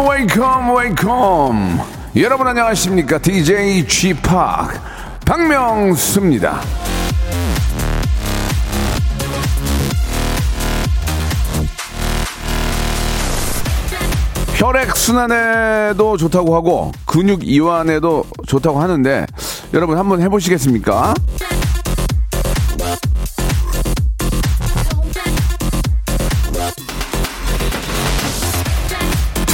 Welcome, 0.00 0.74
welcome. 0.74 1.78
여러분 2.16 2.46
안녕하십니까? 2.46 3.18
DJ 3.18 3.86
Chip 3.86 4.22
박명수입니다. 5.26 6.62
혈액 14.54 14.96
순환에도 14.96 16.16
좋다고 16.16 16.54
하고 16.54 16.92
근육 17.04 17.46
이완에도 17.46 18.24
좋다고 18.46 18.80
하는데 18.80 19.26
여러분 19.74 19.98
한번 19.98 20.22
해보시겠습니까? 20.22 21.14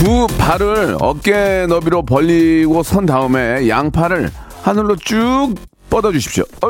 두 0.07 0.29
발을 0.39 0.99
어깨 1.01 1.67
너비로 1.69 2.03
벌리고 2.05 2.85
선 2.85 3.07
다음에 3.07 3.69
양팔을 3.69 4.31
하늘로 4.63 4.95
쭉 4.95 5.53
뻗어 5.91 6.13
주십시오. 6.13 6.45
어, 6.63 6.69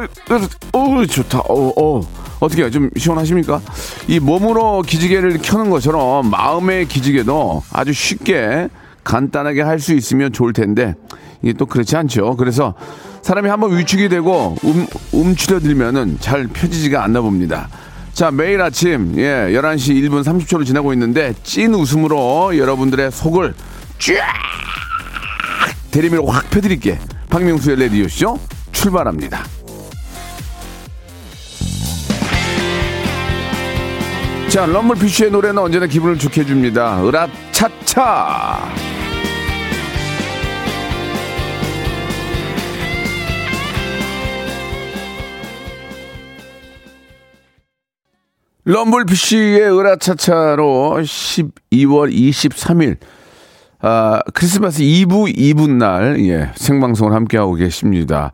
어, 0.73 1.05
좋다. 1.07 1.41
어, 1.41 1.73
어. 1.77 2.01
어떻게 2.41 2.71
좀 2.71 2.89
시원하십니까? 2.97 3.61
이 4.09 4.21
몸으로 4.21 4.81
기지개를 4.81 5.37
켜는 5.43 5.69
것처럼 5.69 6.31
마음의 6.31 6.89
기지개도 6.89 7.63
아주 7.75 7.93
쉽게 7.93 8.71
간단하게 9.05 9.61
할 9.61 9.81
수 9.81 9.93
있으면 9.93 10.33
좋을 10.33 10.55
텐데 10.55 10.95
이게 11.43 11.53
또 11.53 11.67
그렇지 11.67 11.95
않죠. 11.95 12.37
그래서 12.37 12.73
사람이 13.21 13.51
한번 13.51 13.77
위축이 13.77 14.09
되고 14.09 14.57
움, 14.63 14.87
움츠려들면은 15.13 16.17
잘 16.21 16.47
펴지지가 16.47 17.05
않나 17.05 17.21
봅니다. 17.21 17.69
자, 18.17 18.31
매일 18.31 18.63
아침, 18.63 19.13
예, 19.19 19.51
11시 19.53 20.09
1분 20.09 20.25
30초로 20.25 20.65
지나고 20.65 20.95
있는데, 20.95 21.35
찐 21.43 21.75
웃음으로 21.75 22.57
여러분들의 22.57 23.13
속을 23.13 23.53
쫙! 23.99 24.15
대리미로 25.91 26.25
확 26.25 26.49
펴드릴게. 26.49 26.99
박명수의 27.29 27.77
레디오쇼 27.77 28.41
출발합니다. 28.73 29.45
자, 34.49 34.65
럼블피쉬의 34.65 35.31
노래는 35.31 35.59
언제나 35.59 35.87
기분을 35.87 36.19
좋게 36.19 36.41
해줍니다. 36.41 37.07
으라차차! 37.07 38.86
럼블피쉬의 48.67 49.79
으라차차로 49.79 50.97
12월 50.99 52.13
23일 52.13 52.97
아, 53.81 54.21
크리스마스 54.35 54.83
이브 54.83 55.29
이브 55.29 55.63
날 55.63 56.17
예, 56.27 56.51
생방송을 56.57 57.13
함께하고 57.13 57.55
계십니다. 57.55 58.33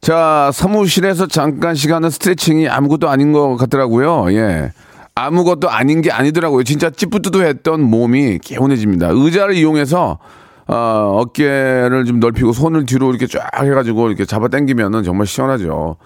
자, 0.00 0.50
사무실에서 0.52 1.28
잠깐 1.28 1.76
시간은 1.76 2.10
스트레칭이 2.10 2.68
아무것도 2.68 3.08
아닌 3.08 3.32
것 3.32 3.56
같더라고요. 3.56 4.32
예. 4.32 4.72
아무것도 5.14 5.70
아닌 5.70 6.02
게 6.02 6.10
아니더라고요. 6.10 6.64
진짜 6.64 6.90
찌뿌드드했던 6.90 7.80
몸이 7.80 8.40
개운해집니다. 8.40 9.10
의자를 9.12 9.54
이용해서 9.54 10.18
어, 10.66 11.20
어깨를 11.20 12.04
좀 12.04 12.18
넓히고 12.18 12.52
손을 12.52 12.84
뒤로 12.84 13.10
이렇게 13.10 13.28
쫙 13.28 13.48
해가지고 13.62 14.08
이렇게 14.08 14.24
잡아 14.24 14.48
당기면은 14.48 15.04
정말 15.04 15.28
시원하죠. 15.28 15.98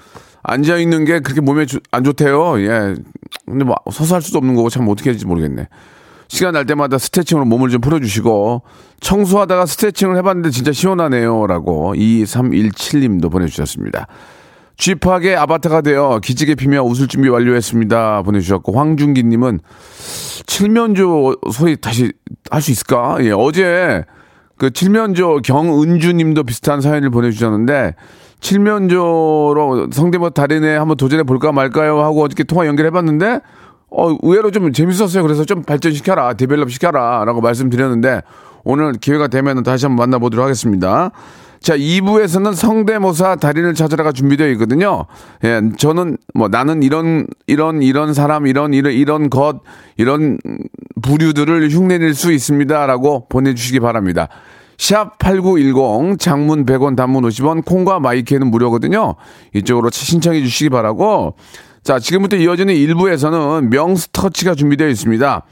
앉아 0.42 0.78
있는 0.78 1.04
게 1.04 1.20
그렇게 1.20 1.40
몸에 1.40 1.66
주, 1.66 1.80
안 1.90 2.04
좋대요. 2.04 2.60
예. 2.60 2.94
근데 3.46 3.64
뭐 3.64 3.76
서서 3.90 4.14
할 4.14 4.22
수도 4.22 4.38
없는 4.38 4.54
거고 4.54 4.70
참 4.70 4.88
어떻게 4.88 5.10
해야지 5.10 5.26
모르겠네. 5.26 5.68
시간 6.28 6.54
날 6.54 6.64
때마다 6.64 6.96
스트레칭으로 6.96 7.44
몸을 7.46 7.70
좀 7.70 7.80
풀어주시고 7.80 8.62
청소하다가 9.00 9.66
스트레칭을 9.66 10.16
해봤는데 10.18 10.50
진짜 10.50 10.72
시원하네요라고 10.72 11.94
2317님도 11.94 13.32
보내주셨습니다. 13.32 14.06
쥐파게 14.76 15.36
아바타가 15.36 15.82
되어 15.82 16.20
기지개 16.22 16.54
피며 16.54 16.82
웃을 16.82 17.06
준비 17.08 17.28
완료했습니다. 17.28 18.22
보내주셨고 18.22 18.78
황준기님은 18.78 19.60
칠면조 20.46 21.36
소리 21.52 21.76
다시 21.76 22.12
할 22.50 22.62
수 22.62 22.70
있을까? 22.70 23.18
예, 23.20 23.32
어제 23.32 24.04
그 24.56 24.70
칠면조 24.70 25.40
경은주님도 25.42 26.44
비슷한 26.44 26.80
사연을 26.80 27.10
보내주셨는데 27.10 27.94
칠면조로 28.40 29.88
성대모사 29.92 30.30
달인에 30.30 30.76
한번 30.76 30.96
도전해 30.96 31.22
볼까 31.22 31.52
말까요 31.52 32.00
하고 32.00 32.22
어저께 32.24 32.44
통화 32.44 32.66
연결해 32.66 32.90
봤는데 32.90 33.40
어 33.90 34.16
의외로 34.22 34.50
좀 34.50 34.72
재밌었어요. 34.72 35.22
그래서 35.22 35.44
좀 35.44 35.62
발전시켜라, 35.62 36.34
데벨롭 36.34 36.70
시켜라라고 36.70 37.40
말씀드렸는데 37.40 38.22
오늘 38.64 38.92
기회가 38.92 39.28
되면 39.28 39.62
다시 39.62 39.86
한번 39.86 40.08
만나보도록 40.08 40.44
하겠습니다. 40.44 41.10
자, 41.60 41.76
2부에서는 41.76 42.54
성대모사 42.54 43.36
달인을 43.36 43.74
찾아라가 43.74 44.12
준비되어 44.12 44.48
있거든요. 44.52 45.04
예, 45.44 45.60
저는 45.76 46.16
뭐 46.32 46.48
나는 46.48 46.82
이런, 46.82 47.26
이런, 47.46 47.82
이런 47.82 48.14
사람, 48.14 48.46
이런, 48.46 48.72
이런, 48.72 48.92
이런 48.94 49.28
것, 49.28 49.60
이런 49.98 50.38
부류들을 51.02 51.68
흉내낼 51.68 52.14
수 52.14 52.32
있습니다. 52.32 52.86
라고 52.86 53.26
보내주시기 53.28 53.80
바랍니다. 53.80 54.28
샵 54.80 55.18
8910 55.18 56.18
장문 56.18 56.64
100원 56.64 56.96
단문 56.96 57.22
50원 57.24 57.66
콩과 57.66 58.00
마이크는 58.00 58.50
무료거든요. 58.50 59.14
이쪽으로 59.52 59.90
신청해 59.92 60.40
주시기 60.40 60.70
바라고 60.70 61.34
자, 61.82 61.98
지금부터 61.98 62.36
이어지는 62.36 62.72
1부에서는 62.72 63.68
명스터치가 63.68 64.54
준비되어 64.54 64.88
있습니다. 64.88 65.42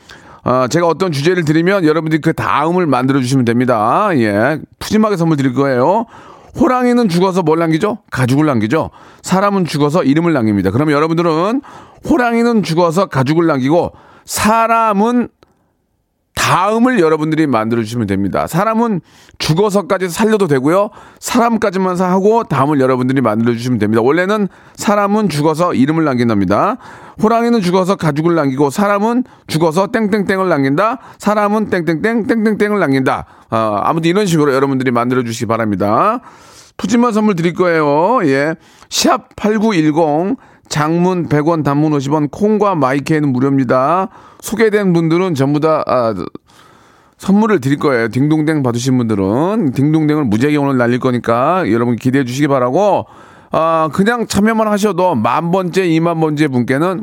어, 0.45 0.67
제가 0.71 0.87
어떤 0.87 1.13
주제를 1.13 1.45
드리면 1.45 1.85
여러분들이 1.85 2.23
그 2.23 2.33
다음을 2.33 2.87
만들어 2.87 3.21
주시면 3.21 3.45
됩니다. 3.45 4.09
예. 4.15 4.61
푸짐하게 4.79 5.19
선물 5.19 5.37
드릴 5.37 5.53
거예요. 5.53 6.07
호랑이는 6.59 7.11
죽어서 7.11 7.43
뭘 7.43 7.59
남기죠? 7.59 7.99
가죽을 8.11 8.47
남기죠. 8.47 8.89
사람은 9.21 9.67
죽어서 9.67 10.05
이름을 10.05 10.33
남깁니다. 10.33 10.71
그러면 10.71 10.95
여러분들은 10.95 11.61
호랑이는 12.09 12.63
죽어서 12.63 13.07
가죽을 13.07 13.47
남기고 13.47 13.93
사람은 14.25 15.29
다음을 16.39 17.01
여러분들이 17.01 17.47
만들어 17.49 17.83
주시면 17.83 18.07
됩니다. 18.07 18.47
사람은 18.47 19.01
죽어서까지 19.39 20.09
살려도 20.09 20.47
되고요. 20.47 20.91
사람까지만 21.19 22.01
하고 22.01 22.45
다음을 22.45 22.81
여러분들이 22.81 23.21
만들어 23.21 23.53
주시면 23.53 23.79
됩니다. 23.79 24.01
원래는 24.03 24.49
사람은 24.77 25.29
죽어서 25.29 25.75
이름을 25.75 26.05
남긴답니다. 26.05 26.77
호랑이는 27.21 27.61
죽어서 27.61 27.97
가죽을 27.97 28.37
남기고 28.37 28.71
사람은 28.71 29.25
죽어서 29.49 29.89
땡땡땡을 29.89 30.49
남긴다. 30.49 31.01
사람은 31.19 31.71
땡땡땡 31.71 32.29
땡땡땡을 32.29 32.79
남긴다. 32.79 33.27
아, 33.51 33.81
아무튼 33.85 34.09
이런 34.09 34.25
식으로 34.25 34.55
여러분들이 34.55 34.93
만들어 34.93 35.25
주시기 35.25 35.47
바랍니다. 35.47 36.21
푸짐한 36.77 37.13
선물 37.13 37.35
드릴 37.35 37.55
거예요. 37.55 38.21
예. 38.25 38.55
샵 38.89 39.35
8910 39.35 40.37
장문 40.69 41.29
100원, 41.29 41.65
단문 41.65 41.93
50원, 41.93 42.31
콩과 42.31 42.75
마이크에는 42.77 43.33
무료입니다. 43.33 44.09
소개된 44.41 44.93
분들은 44.93 45.35
전부 45.35 45.61
다, 45.61 45.83
아, 45.87 46.15
선물을 47.19 47.61
드릴 47.61 47.79
거예요. 47.79 48.09
딩동댕 48.09 48.63
받으신 48.63 48.97
분들은. 48.97 49.73
딩동댕을 49.73 50.25
무지하게 50.25 50.57
오늘 50.57 50.77
날릴 50.77 51.01
거니까 51.01 51.71
여러분 51.71 51.97
기대해 51.97 52.25
주시기 52.25 52.47
바라고, 52.47 53.07
아, 53.51 53.89
그냥 53.93 54.27
참여만 54.27 54.69
하셔도 54.69 55.15
만 55.15 55.51
번째, 55.51 55.87
이만 55.87 56.21
번째 56.21 56.49
분께는 56.49 57.03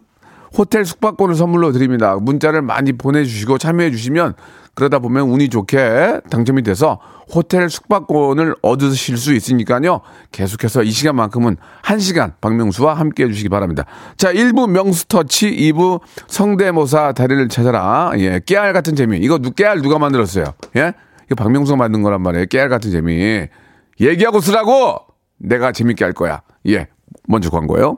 호텔 0.58 0.86
숙박권을 0.86 1.36
선물로 1.36 1.72
드립니다. 1.72 2.16
문자를 2.16 2.62
많이 2.62 2.94
보내주시고 2.94 3.58
참여해 3.58 3.92
주시면 3.92 4.36
그러다 4.74 5.00
보면 5.00 5.30
운이 5.30 5.50
좋게 5.50 6.22
당첨이 6.30 6.64
돼서 6.64 7.00
호텔 7.34 7.70
숙박권을 7.70 8.56
얻으실 8.62 9.18
수 9.18 9.34
있으니까요. 9.34 10.02
계속해서 10.32 10.84
이 10.84 10.92
시간만큼은 10.92 11.58
1시간 11.84 12.34
박명수와 12.42 12.94
함께 12.94 13.24
해주시기 13.24 13.50
바랍니다. 13.50 13.86
자, 14.18 14.32
1부 14.34 14.70
명수터치, 14.70 15.50
2부 15.72 16.02
성대모사 16.28 17.14
다리를 17.14 17.48
찾아라. 17.50 18.12
예, 18.18 18.42
깨알 18.46 18.74
같은 18.74 18.96
재미. 18.96 19.18
이거 19.18 19.38
깨알 19.38 19.82
누가 19.82 19.98
만들었어요? 19.98 20.46
예? 20.76 20.94
이거 21.26 21.36
박명수가 21.36 21.78
만든 21.78 22.04
거란 22.04 22.22
말이에요. 22.22 22.46
깨알 22.48 22.70
같은 22.70 22.92
재미. 22.92 23.48
얘기하고 24.00 24.42
쓰라고! 24.42 25.00
내가 25.38 25.72
재밌게 25.72 26.04
할 26.04 26.14
거야. 26.14 26.42
예, 26.68 26.88
먼저 27.28 27.50
광고요. 27.50 27.98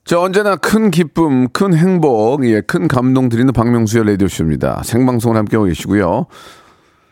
자, 0.03 0.19
언제나 0.19 0.55
큰 0.55 0.89
기쁨, 0.91 1.47
큰 1.49 1.75
행복, 1.75 2.43
예, 2.45 2.61
큰 2.61 2.87
감동 2.87 3.29
드리는 3.29 3.51
박명수의 3.53 4.05
라디오쇼입니다. 4.05 4.81
생방송을 4.83 5.37
함께하고 5.37 5.67
계시고요. 5.67 6.25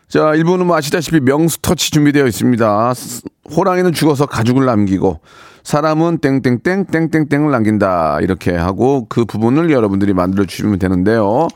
자, 0.08 0.32
1부는 0.32 0.64
뭐 0.64 0.76
아시다시피 0.76 1.20
명수 1.20 1.60
터치 1.62 1.92
준비되어 1.92 2.26
있습니다. 2.26 2.94
스- 2.94 3.22
호랑이는 3.56 3.92
죽어서 3.92 4.26
가죽을 4.26 4.64
남기고, 4.66 5.20
사람은 5.62 6.18
땡땡땡, 6.18 6.86
땡땡땡을 6.86 7.50
남긴다. 7.52 8.18
이렇게 8.22 8.54
하고, 8.56 9.06
그 9.08 9.24
부분을 9.24 9.70
여러분들이 9.70 10.12
만들어 10.12 10.44
주시면 10.44 10.80
되는데요. 10.80 11.46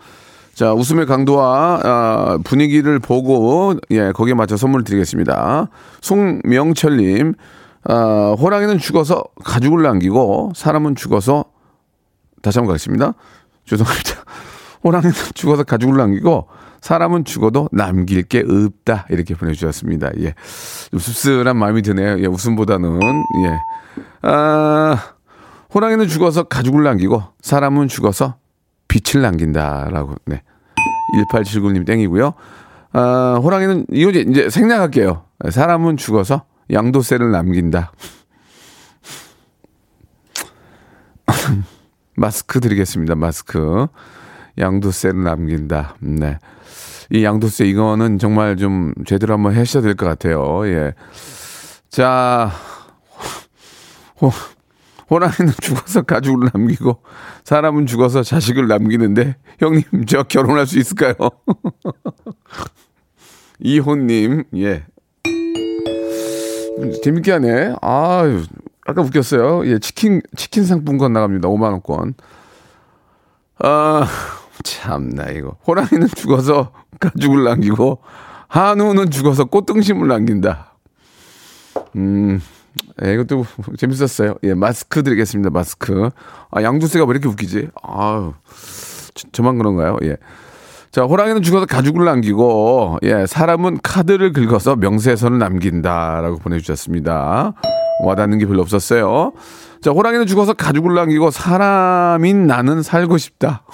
자, 0.55 0.73
웃음의 0.73 1.07
강도와 1.07 1.81
아, 1.83 2.39
분위기를 2.45 3.01
보고, 3.01 3.75
예, 3.91 4.13
거기에 4.13 4.35
맞춰 4.35 4.57
선물 4.57 4.85
드리겠습니다. 4.85 5.69
송명철님, 6.01 7.35
아, 7.85 8.35
호랑이는 8.39 8.79
죽어서 8.79 9.25
가죽을 9.45 9.83
남기고, 9.83 10.53
사람은 10.55 10.97
죽어서 10.97 11.45
다시 12.43 12.59
한번 12.59 12.73
가겠습니다. 12.73 13.15
죄송합니다. 13.65 14.11
호랑이는 14.85 15.13
죽어서 15.35 15.65
가죽을 15.65 15.97
남기고 15.97 16.47
사람은 16.83 17.25
죽어도 17.25 17.71
남길 17.73 18.23
게 18.23 18.45
없다. 18.47 19.07
이렇게 19.09 19.35
보내주셨습니다. 19.35 20.11
예. 20.21 20.35
좀 20.91 21.01
씁쓸한 21.01 21.57
마음이 21.57 21.81
드네요. 21.81 22.19
예, 22.21 22.27
웃음보다는. 22.27 23.01
예. 23.01 23.59
아, 24.21 24.99
호랑이는 25.75 26.07
죽어서 26.09 26.43
가죽을 26.45 26.85
남기고 26.85 27.23
사람은 27.41 27.89
죽어서 27.89 28.37
빛을 28.89 29.23
남긴다라고. 29.23 30.17
네. 30.27 30.43
1879님 31.33 31.87
땡이고요. 31.87 32.35
아, 32.93 33.41
호랑이는 33.43 33.87
이거 33.91 34.11
이제, 34.11 34.21
이제 34.29 34.51
생략할게요. 34.51 35.25
사람은 35.51 35.97
죽어서 35.97 36.45
양도세를 36.71 37.31
남긴다. 37.31 37.93
마스크 42.17 42.61
드리겠습니다. 42.61 43.15
마스크. 43.15 43.87
양도세를 44.59 45.23
남긴다. 45.23 45.97
네. 46.01 46.39
이 47.11 47.25
양도세 47.25 47.67
이거는 47.67 48.19
정말 48.19 48.57
좀 48.57 48.93
제대로 49.07 49.35
한번 49.35 49.57
하셔야 49.57 49.83
될 49.83 49.95
것 49.95 50.07
같아요. 50.07 50.67
예. 50.67 50.95
자, 51.91 52.51
호, 54.21 54.31
호랑이는 55.11 55.53
죽어서 55.61 56.03
가죽을 56.03 56.51
남기고 56.55 57.03
사람은 57.45 57.87
죽어서 57.87 58.23
자식을 58.23 58.69
남기는데 58.69 59.37
형님 59.59 59.83
저 60.07 60.23
결혼할 60.23 60.67
수 60.67 60.79
있을까요? 60.79 61.15
이호님 63.61 64.45
예. 64.57 64.85
재밌게 67.03 67.32
하네. 67.32 67.75
아유, 67.81 68.43
아까 68.87 69.03
웃겼어요. 69.03 69.67
예, 69.67 69.79
치킨, 69.79 70.21
치킨 70.37 70.65
상품권 70.65 71.12
나갑니다. 71.12 71.49
5만 71.49 71.73
원권. 71.73 72.15
아, 73.61 74.06
참나, 74.62 75.31
이거. 75.31 75.56
호랑이는 75.67 76.09
죽어서 76.09 76.73
가죽을 77.00 77.44
남기고, 77.44 78.00
한우는 78.49 79.11
죽어서 79.11 79.44
꽃등심을 79.47 80.09
남긴다. 80.09 80.75
음, 81.97 82.41
예, 83.05 83.15
이것도 83.15 83.47
재밌었어요. 83.79 84.35
예, 84.43 84.55
마스크 84.55 85.03
드리겠습니다. 85.03 85.50
마스크. 85.50 86.11
아, 86.50 86.62
양두세가 86.62 87.05
왜 87.05 87.11
이렇게 87.12 87.29
웃기지? 87.29 87.69
저, 89.15 89.29
저만 89.32 89.59
그런가요? 89.59 89.97
예. 90.03 90.17
자, 90.94 91.02
호랑이는 91.02 91.43
죽어서 91.43 91.67
가죽을 91.67 92.05
남기고, 92.05 93.00
예, 93.02 93.26
사람은 93.26 93.79
카드를 93.82 94.32
긁어서 94.32 94.76
명세서를 94.76 95.38
남긴다라고 95.41 96.37
보내주셨습니다. 96.37 97.52
와닿는 98.05 98.38
게 98.38 98.46
별로 98.46 98.62
없었어요. 98.62 99.32
자, 99.82 99.91
호랑이는 99.91 100.29
죽어서 100.29 100.52
가죽을 100.52 100.94
남기고, 100.94 101.32
사람인 101.32 102.46
나는 102.46 102.85
살고 102.85 103.19
싶다. 103.19 103.64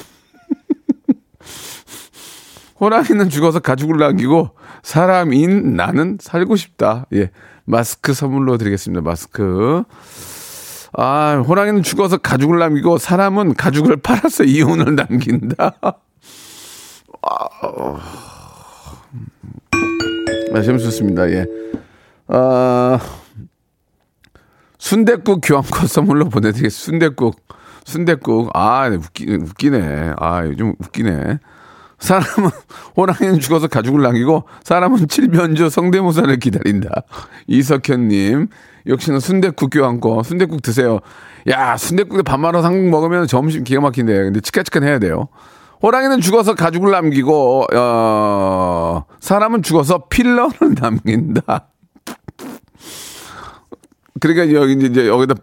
호랑이는 2.80 3.28
죽어서 3.28 3.60
가죽을 3.60 3.98
남기고, 3.98 4.52
사람인 4.82 5.76
나는 5.76 6.16
살고 6.18 6.56
싶다. 6.56 7.04
예, 7.12 7.28
마스크 7.66 8.14
선물로 8.14 8.56
드리겠습니다. 8.56 9.02
마스크. 9.02 9.82
아, 10.94 11.44
호랑이는 11.46 11.82
죽어서 11.82 12.16
가죽을 12.16 12.58
남기고, 12.58 12.96
사람은 12.96 13.56
가죽을 13.56 13.98
팔아서 13.98 14.44
이혼을 14.44 14.96
남긴다. 14.96 15.74
아, 17.22 17.98
재밌었습니다. 20.62 21.30
예. 21.30 21.46
아, 22.28 22.98
순대국 24.78 25.40
교환권 25.44 25.86
선물로 25.86 26.28
보내드리겠습니다. 26.28 26.84
순대국. 26.84 27.40
순대국. 27.84 28.50
아, 28.54 28.88
네, 28.88 28.96
웃기, 28.96 29.32
웃기네. 29.32 30.14
아, 30.18 30.42
좀 30.56 30.74
웃기네. 30.78 31.38
사람은, 31.98 32.50
호랑이는 32.96 33.40
죽어서 33.40 33.68
가죽을 33.68 34.00
남기고, 34.02 34.44
사람은 34.64 35.08
칠면조 35.08 35.68
성대모사를 35.68 36.34
기다린다. 36.38 36.88
이석현님. 37.46 38.48
역시나 38.86 39.20
순대국 39.20 39.70
교환권. 39.70 40.22
순대국 40.22 40.62
드세요. 40.62 41.00
야, 41.48 41.76
순대국에 41.76 42.22
밥 42.22 42.38
말아 42.40 42.62
상국 42.62 42.88
먹으면 42.88 43.26
점심 43.26 43.64
기가 43.64 43.82
막힌데. 43.82 44.14
근데 44.24 44.40
치카치카 44.40 44.80
해야 44.80 44.98
돼요. 44.98 45.28
호랑이는 45.82 46.20
죽어서 46.20 46.54
가죽을 46.54 46.90
남기고, 46.90 47.66
어, 47.74 49.04
사람은 49.20 49.62
죽어서 49.62 50.06
필러를 50.08 50.74
남긴다. 50.80 51.68
그러니까 54.20 54.52
여기 54.60 54.74
이제 54.84 55.08
여기다 55.08 55.34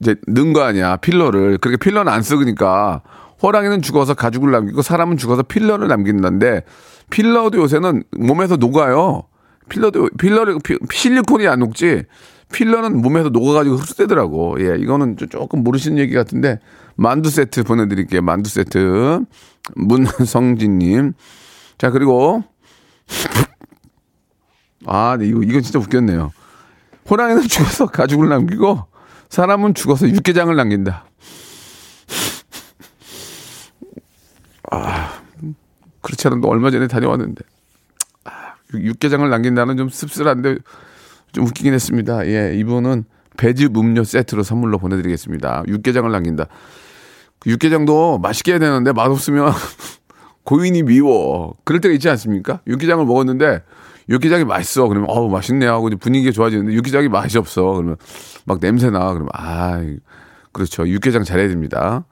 이제 0.00 0.14
넣은 0.26 0.54
거 0.54 0.62
아니야 0.62 0.96
필러를. 0.96 1.58
그렇게 1.58 1.76
필러는 1.76 2.10
안 2.10 2.22
쓰니까 2.22 3.02
호랑이는 3.42 3.82
죽어서 3.82 4.14
가죽을 4.14 4.50
남기고 4.50 4.80
사람은 4.80 5.18
죽어서 5.18 5.42
필러를 5.42 5.88
남긴다는데 5.88 6.62
필러도 7.10 7.58
요새는 7.58 8.04
몸에서 8.16 8.56
녹아요. 8.56 9.24
필러도 9.68 10.08
필러를 10.18 10.58
피- 10.64 10.78
실리콘이 10.90 11.46
안 11.46 11.58
녹지 11.58 12.04
필러는 12.52 13.02
몸에서 13.02 13.30
녹아가지고 13.30 13.76
흡수되더라고. 13.76 14.56
예 14.60 14.76
이거는 14.78 15.16
좀 15.16 15.28
조금 15.28 15.64
모르시는 15.64 15.98
얘기 15.98 16.14
같은데 16.14 16.60
만두 16.94 17.30
세트 17.30 17.64
보내드릴게요. 17.64 18.22
만두 18.22 18.48
세트. 18.50 19.24
문성진님. 19.74 21.14
자 21.78 21.90
그리고 21.90 22.44
아 24.86 25.16
네, 25.18 25.26
이거 25.26 25.42
이건 25.42 25.62
진짜 25.62 25.78
웃겼네요. 25.78 26.32
호랑이는 27.10 27.42
죽어서 27.48 27.86
가죽을 27.86 28.28
남기고 28.28 28.84
사람은 29.28 29.74
죽어서 29.74 30.08
육개장을 30.08 30.54
남긴다. 30.54 31.06
아, 34.70 35.20
그렇지 36.00 36.28
않아도 36.28 36.48
얼마 36.48 36.70
전에 36.70 36.86
다녀왔는데. 36.86 37.42
아, 38.24 38.54
육- 38.74 38.84
육개장을 38.84 39.28
남긴다는 39.28 39.76
좀 39.76 39.88
씁쓸한데 39.88 40.56
좀 41.32 41.46
웃기긴 41.46 41.72
했습니다. 41.74 42.26
예, 42.26 42.54
이분은 42.56 43.04
배즙 43.36 43.76
음료 43.76 44.04
세트로 44.04 44.42
선물로 44.42 44.78
보내드리겠습니다. 44.78 45.64
육개장을 45.66 46.10
남긴다. 46.10 46.46
그 47.38 47.50
육개장도 47.50 48.18
맛있게 48.18 48.52
해야 48.52 48.58
되는데 48.58 48.92
맛없으면 48.92 49.52
고인이 50.44 50.82
미워. 50.82 51.54
그럴 51.64 51.80
때가 51.80 51.92
있지 51.94 52.08
않습니까? 52.10 52.60
육개장을 52.66 53.04
먹었는데 53.04 53.62
육개장이 54.08 54.44
맛있어. 54.44 54.88
그러면 54.88 55.08
어우 55.10 55.30
맛있네 55.30 55.66
하고 55.66 55.90
분위기가 55.98 56.32
좋아지는데 56.32 56.72
육개장이 56.74 57.08
맛이 57.08 57.38
없어. 57.38 57.62
그러면 57.72 57.96
막 58.44 58.60
냄새 58.60 58.90
나. 58.90 59.12
그러면 59.12 59.28
아 59.32 59.80
그렇죠. 60.52 60.86
육개장 60.86 61.24
잘해야 61.24 61.48
됩니다. 61.48 62.04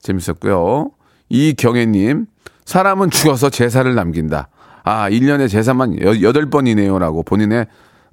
재밌었고요. 0.00 0.90
이경애님 1.28 2.26
사람은 2.64 3.10
죽어서 3.10 3.50
제사를 3.50 3.94
남긴다. 3.94 4.48
아 4.84 5.08
1년에 5.08 5.48
제사만 5.48 6.00
여, 6.02 6.10
8번이네요라고 6.10 7.24
본인의 7.24 7.66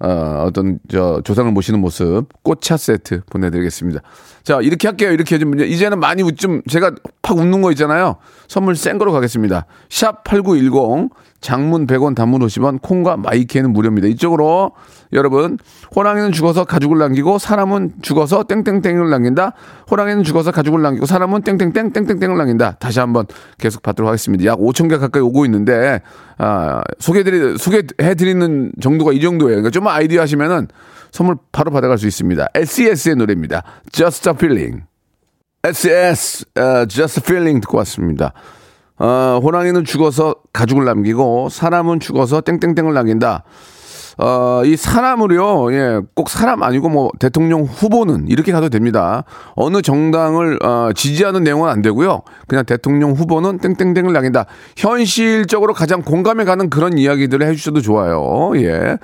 어, 0.04 0.46
어떤 0.48 0.80
저 0.90 1.22
조상을 1.24 1.52
모시는 1.52 1.80
모습 1.80 2.26
꽃차 2.44 2.78
세트 2.78 3.22
보내드리겠습니다. 3.30 4.02
자 4.44 4.60
이렇게 4.62 4.88
할게요. 4.88 5.12
이렇게 5.12 5.38
좀 5.38 5.60
이제는 5.60 6.00
많이 6.00 6.24
웃- 6.24 6.38
좀 6.38 6.62
제가 6.68 6.92
팍 7.22 7.38
웃는 7.38 7.62
거 7.62 7.70
있잖아요. 7.72 8.16
선물 8.48 8.76
센 8.76 8.98
거로 8.98 9.12
가겠습니다. 9.12 9.66
샵 9.90 10.24
#8910 10.24 11.10
장문 11.42 11.88
100원, 11.88 12.16
단문 12.16 12.42
50원, 12.42 12.82
콩과 12.82 13.18
마이케이는 13.18 13.74
무료입니다. 13.74 14.08
이쪽으로 14.08 14.72
여러분, 15.12 15.58
호랑이는 15.96 16.32
죽어서 16.32 16.64
가죽을 16.64 17.00
남기고 17.00 17.40
사람은 17.40 17.94
죽어서 18.02 18.44
땡땡땡을 18.44 19.10
남긴다. 19.10 19.54
호랑이는 19.90 20.24
죽어서 20.24 20.52
가죽을 20.52 20.82
남기고 20.82 21.08
사람은 21.08 21.42
땡땡땡 21.42 21.92
땡땡땡을 21.92 22.38
남긴다. 22.38 22.78
다시 22.80 23.00
한번 23.00 23.26
계속 23.58 23.82
받도록 23.82 24.08
하겠습니다. 24.08 24.46
약 24.46 24.60
5천 24.60 24.90
개 24.90 24.98
가까이 24.98 25.22
오고 25.22 25.46
있는데 25.46 26.02
아, 26.38 26.82
소개드리 27.00 27.58
소개해 27.58 28.16
드리는 28.16 28.72
정도가 28.80 29.12
이 29.12 29.20
정도예요. 29.20 29.58
그러니까 29.58 29.72
좀 29.72 29.88
아이디어 29.88 30.22
하시면은 30.22 30.68
선물 31.12 31.36
바로 31.52 31.72
받아갈 31.72 31.98
수 31.98 32.08
있습니다. 32.08 32.48
SES의 32.54 33.16
노래입니다. 33.16 33.64
Just 33.92 34.30
a 34.30 34.36
Feeling. 34.36 34.84
SES, 35.64 36.46
uh, 36.58 36.88
Just 36.88 37.20
a 37.20 37.24
Feeling 37.24 37.62
듣고 37.62 37.78
왔습니다. 37.80 38.34
어, 39.02 39.40
호랑이는 39.42 39.84
죽어서 39.84 40.36
가죽을 40.54 40.86
남기고 40.86 41.50
사람은 41.50 42.00
죽어서 42.00 42.42
땡땡땡을 42.42 42.94
남긴다. 42.94 43.44
어, 44.20 44.62
이 44.64 44.76
사람을요, 44.76 45.74
예, 45.74 46.02
꼭 46.14 46.30
사람 46.30 46.62
아니고 46.62 46.90
뭐 46.90 47.10
대통령 47.18 47.64
후보는 47.64 48.28
이렇게 48.28 48.52
가도 48.52 48.70
됩니다. 48.70 49.24
어느 49.56 49.82
정당을 49.82 50.60
어, 50.64 50.92
지지하는 50.94 51.44
내용은 51.44 51.68
안 51.68 51.82
되고요. 51.82 52.22
그냥 52.48 52.64
대통령 52.64 53.14
후보는 53.14 53.58
땡땡땡을 53.58 54.14
남긴다. 54.14 54.46
현실적으로 54.78 55.74
가장 55.74 56.04
공감에 56.04 56.44
가는 56.44 56.70
그런 56.70 57.00
이야기들을 57.00 57.48
해주셔도 57.48 57.82
좋아요. 57.82 58.52
예. 58.58 59.00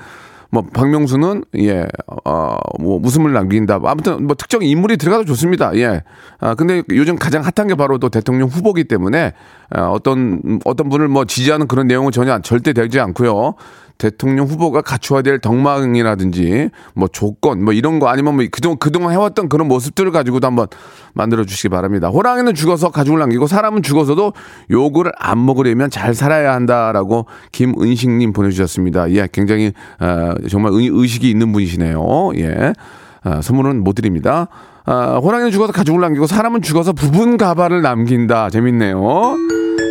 뭐 0.50 0.64
박명수는 0.74 1.44
예 1.58 1.86
어뭐 2.26 3.02
웃음을 3.04 3.34
남긴다. 3.34 3.80
아무튼 3.84 4.26
뭐 4.26 4.36
특정 4.36 4.64
인물이 4.64 4.98
들어가도 4.98 5.26
좋습니다. 5.26 5.76
예. 5.76 6.04
아 6.40 6.56
근데 6.56 6.84
요즘 6.92 7.18
가장 7.18 7.44
핫한 7.44 7.68
게 7.68 7.76
바로 7.76 7.98
또 7.98 8.10
대통령 8.10 8.48
후보기 8.48 8.86
때문에 8.86 9.34
어, 9.76 9.82
어떤 9.92 10.60
어떤 10.66 10.90
분을 10.90 11.08
뭐 11.08 11.26
지지하는 11.26 11.68
그런 11.68 11.88
내용은 11.88 12.12
전혀 12.12 12.40
절대 12.40 12.74
되지 12.74 13.00
않고요. 13.00 13.56
대통령 13.98 14.46
후보가 14.46 14.82
갖춰야 14.82 15.22
될 15.22 15.40
덕망이라든지 15.40 16.70
뭐 16.94 17.08
조건 17.08 17.64
뭐 17.64 17.74
이런 17.74 18.00
거 18.00 18.08
아니면 18.08 18.36
뭐 18.36 18.46
그동안 18.52 18.78
그동안 18.78 19.14
해왔던 19.14 19.50
그런 19.50 19.68
모습들을 19.68 20.12
가지고도 20.12 20.46
한번 20.48 20.68
만들어 21.14 21.44
주시기 21.46 21.70
바랍니다. 21.70 22.10
호랑이는 22.10 22.54
죽어서 22.54 22.90
가죽을 22.92 23.20
남기고 23.20 23.48
사람은 23.48 23.82
죽어서도 23.84 24.34
요거를 24.70 25.12
안 25.18 25.46
먹으려면 25.46 25.90
잘 25.90 26.14
살아야 26.14 26.54
한다라고 26.54 27.26
김은식님 27.52 28.34
보내주셨습니다. 28.34 29.12
예, 29.12 29.28
굉장히 29.32 29.74
어, 30.00 30.34
정말 30.50 30.74
의, 30.74 31.08
식이 31.08 31.30
있는 31.30 31.52
분이시네요. 31.52 32.32
예, 32.36 32.74
어, 33.24 33.42
선물은 33.42 33.84
못 33.84 33.94
드립니다. 33.96 34.48
어, 34.88 35.20
호랑이는 35.22 35.52
죽어서 35.52 35.74
가죽을 35.74 36.00
남기고 36.00 36.28
사람은 36.28 36.62
죽어서 36.62 36.94
부분 36.94 37.36
가발을 37.38 37.82
남긴다. 37.82 38.50
재밌네요. 38.50 39.36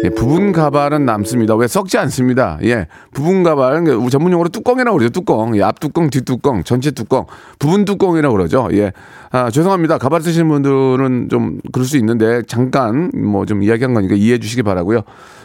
예, 0.04 0.10
부분 0.10 0.52
가발은 0.52 1.04
남습니다. 1.04 1.54
왜 1.54 1.66
썩지 1.66 1.98
않습니다. 1.98 2.58
예, 2.64 2.86
부분 3.12 3.42
가발은 3.42 3.84
그 3.84 4.10
전문 4.10 4.32
용어로 4.32 4.48
뚜껑이라고 4.48 4.96
그러죠. 4.96 5.12
뚜껑. 5.12 5.56
예, 5.56 5.62
앞 5.62 5.80
뚜껑, 5.80 6.08
뒷 6.08 6.24
뚜껑, 6.24 6.62
전체 6.64 6.90
뚜껑, 6.90 7.26
부분 7.58 7.84
뚜껑이라고 7.84 8.34
그러죠. 8.34 8.68
예, 8.72 8.92
아, 9.30 9.50
죄송합니다. 9.50 9.98
가발 9.98 10.22
쓰시는 10.22 10.48
분들은 10.48 11.28
좀 11.30 11.60
그럴 11.72 11.86
수 11.86 11.96
있는데 11.98 12.42
잠깐 12.46 13.10
뭐 13.14 13.44
좀 13.46 13.62
이야기한 13.62 13.94
거니까 13.94 14.14
이해해 14.14 14.38
주시기 14.38 14.62
바라고요. 14.62 15.02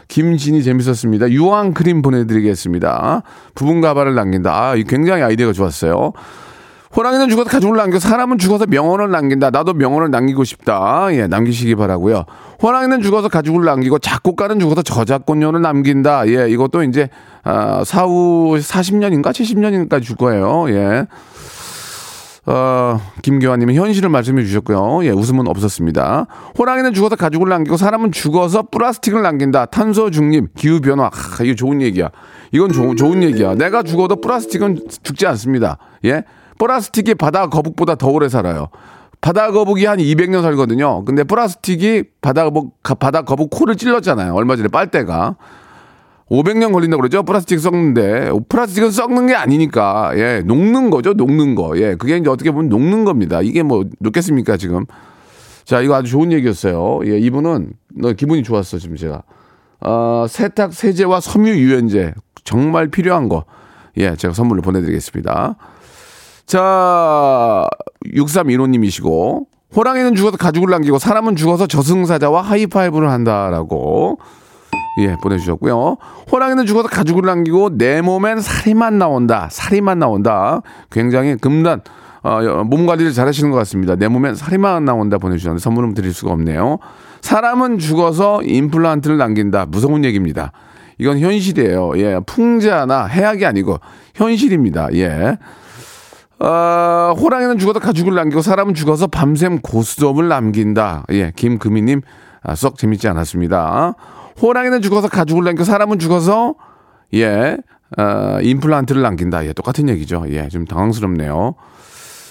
김진이 0.07 0.63
재밌었습니다. 0.63 1.29
유황 1.31 1.73
크림 1.73 2.01
보내드리겠습니다. 2.01 3.21
부분 3.53 3.79
가발을 3.81 4.15
남긴다. 4.15 4.51
아, 4.53 4.75
굉장히 4.87 5.23
아이디어가 5.23 5.53
좋았어요. 5.53 6.13
호랑이는 6.95 7.29
죽어서 7.29 7.49
가족을 7.49 7.77
남겨 7.77 7.99
사람은 7.99 8.37
죽어서 8.37 8.65
명언을 8.67 9.11
남긴다. 9.11 9.49
나도 9.49 9.73
명언을 9.73 10.11
남기고 10.11 10.43
싶다. 10.43 11.07
예, 11.11 11.27
남기시기 11.27 11.75
바라고요. 11.75 12.25
호랑이는 12.61 13.01
죽어서 13.01 13.29
가족을 13.29 13.63
남기고 13.63 13.99
작곡가는 13.99 14.59
죽어서 14.59 14.81
저작권료를 14.81 15.61
남긴다. 15.61 16.27
예, 16.27 16.49
이것도 16.49 16.83
이제 16.83 17.09
아, 17.43 17.83
사후 17.85 18.57
40년인가 18.57 19.31
70년인가 19.31 20.01
줄 20.01 20.17
거예요. 20.17 20.69
예. 20.69 21.07
어, 22.47 22.99
김교환님은 23.21 23.75
현실을 23.75 24.09
말씀해 24.09 24.43
주셨고요. 24.43 25.05
예, 25.05 25.11
웃음은 25.11 25.47
없었습니다. 25.47 26.25
호랑이는 26.57 26.93
죽어서 26.93 27.15
가죽을 27.15 27.47
남기고 27.47 27.77
사람은 27.77 28.11
죽어서 28.11 28.63
플라스틱을 28.63 29.21
남긴다. 29.21 29.67
탄소 29.67 30.09
중립, 30.09 30.55
기후 30.55 30.81
변화. 30.81 31.05
아, 31.05 31.43
이거 31.43 31.55
좋은 31.55 31.81
얘기야. 31.81 32.09
이건 32.51 32.71
조, 32.73 32.95
좋은 32.95 33.23
얘기야. 33.23 33.55
내가 33.55 33.83
죽어도 33.83 34.19
플라스틱은 34.19 34.87
죽지 35.03 35.27
않습니다. 35.27 35.77
예, 36.05 36.25
플라스틱이 36.61 37.15
바다 37.15 37.47
거북보다 37.47 37.95
더 37.95 38.09
오래 38.09 38.29
살아요. 38.29 38.67
바다 39.19 39.51
거북이 39.51 39.85
한 39.85 39.97
200년 39.97 40.43
살거든요. 40.43 41.03
근데 41.05 41.23
플라스틱이 41.23 42.03
바다 42.21 42.43
거북, 42.43 42.75
바다 42.99 43.23
거북 43.23 43.49
코를 43.49 43.75
찔렀잖아요. 43.75 44.35
얼마 44.35 44.55
전에 44.55 44.67
빨대가. 44.67 45.37
500년 46.29 46.71
걸린다고 46.71 47.01
그러죠? 47.01 47.23
플라스틱 47.23 47.59
썩는데. 47.59 48.31
플라스틱은 48.47 48.91
썩는 48.91 49.27
게 49.27 49.33
아니니까. 49.35 50.11
예, 50.15 50.43
녹는 50.45 50.91
거죠? 50.91 51.13
녹는 51.13 51.55
거. 51.55 51.77
예, 51.77 51.95
그게 51.95 52.17
이제 52.17 52.29
어떻게 52.29 52.51
보면 52.51 52.69
녹는 52.69 53.05
겁니다. 53.05 53.41
이게 53.41 53.63
뭐, 53.63 53.83
녹겠습니까, 53.99 54.57
지금? 54.57 54.85
자, 55.65 55.81
이거 55.81 55.95
아주 55.95 56.11
좋은 56.11 56.31
얘기였어요. 56.31 57.01
예, 57.05 57.17
이분은, 57.17 57.73
너 57.95 58.13
기분이 58.13 58.43
좋았어, 58.43 58.77
지금 58.77 58.95
제가. 58.95 59.23
어, 59.81 60.25
세탁 60.29 60.73
세제와 60.73 61.19
섬유 61.19 61.49
유연제. 61.49 62.13
정말 62.43 62.87
필요한 62.87 63.27
거. 63.29 63.45
예, 63.97 64.15
제가 64.15 64.33
선물로 64.33 64.61
보내드리겠습니다. 64.61 65.57
자, 66.51 67.65
6315님이시고, 68.13 69.45
호랑이는 69.73 70.15
죽어서 70.15 70.35
가죽을 70.35 70.69
남기고 70.69 70.99
사람은 70.99 71.37
죽어서 71.37 71.65
저승사자와 71.65 72.41
하이파이브를 72.41 73.09
한다라고 73.09 74.19
예 74.99 75.15
보내주셨고요. 75.23 75.95
호랑이는 76.29 76.65
죽어서 76.65 76.89
가죽을 76.89 77.23
남기고 77.23 77.77
내 77.77 78.01
몸엔 78.01 78.41
살이만 78.41 78.97
나온다. 78.97 79.47
살이만 79.49 79.99
나온다. 79.99 80.59
굉장히 80.91 81.37
금단 81.37 81.83
어, 82.21 82.41
몸 82.65 82.85
관리를 82.85 83.13
잘 83.13 83.29
하시는 83.29 83.49
것 83.49 83.55
같습니다. 83.59 83.95
내 83.95 84.09
몸엔 84.09 84.35
살이만 84.35 84.83
나온다 84.83 85.19
보내주셨는데 85.19 85.63
선물은 85.63 85.93
드릴 85.93 86.13
수가 86.13 86.33
없네요. 86.33 86.79
사람은 87.21 87.77
죽어서 87.79 88.41
임플란트를 88.43 89.15
남긴다. 89.15 89.67
무서운 89.67 90.03
얘기입니다. 90.03 90.51
이건 90.97 91.17
현실이에요. 91.17 91.93
예, 91.95 92.19
풍자나 92.25 93.05
해악이 93.05 93.45
아니고 93.45 93.79
현실입니다. 94.15 94.89
예. 94.95 95.37
어, 96.41 97.13
호랑이는 97.19 97.59
죽어도 97.59 97.79
가죽을 97.79 98.15
남기고 98.15 98.41
사람은 98.41 98.73
죽어서 98.73 99.05
밤샘 99.05 99.59
고스톱을 99.59 100.27
남긴다. 100.27 101.05
예, 101.11 101.31
김금희님 101.35 102.01
아, 102.41 102.55
썩 102.55 102.79
재밌지 102.79 103.07
않았습니다. 103.07 103.93
호랑이는 104.41 104.81
죽어서 104.81 105.07
가죽을 105.07 105.43
남기고 105.43 105.63
사람은 105.63 105.99
죽어서 105.99 106.55
예, 107.13 107.57
어, 107.97 108.39
임플란트를 108.41 109.03
남긴다. 109.03 109.45
예, 109.45 109.53
똑같은 109.53 109.87
얘기죠. 109.89 110.25
예, 110.29 110.47
좀 110.47 110.65
당황스럽네요. 110.65 111.53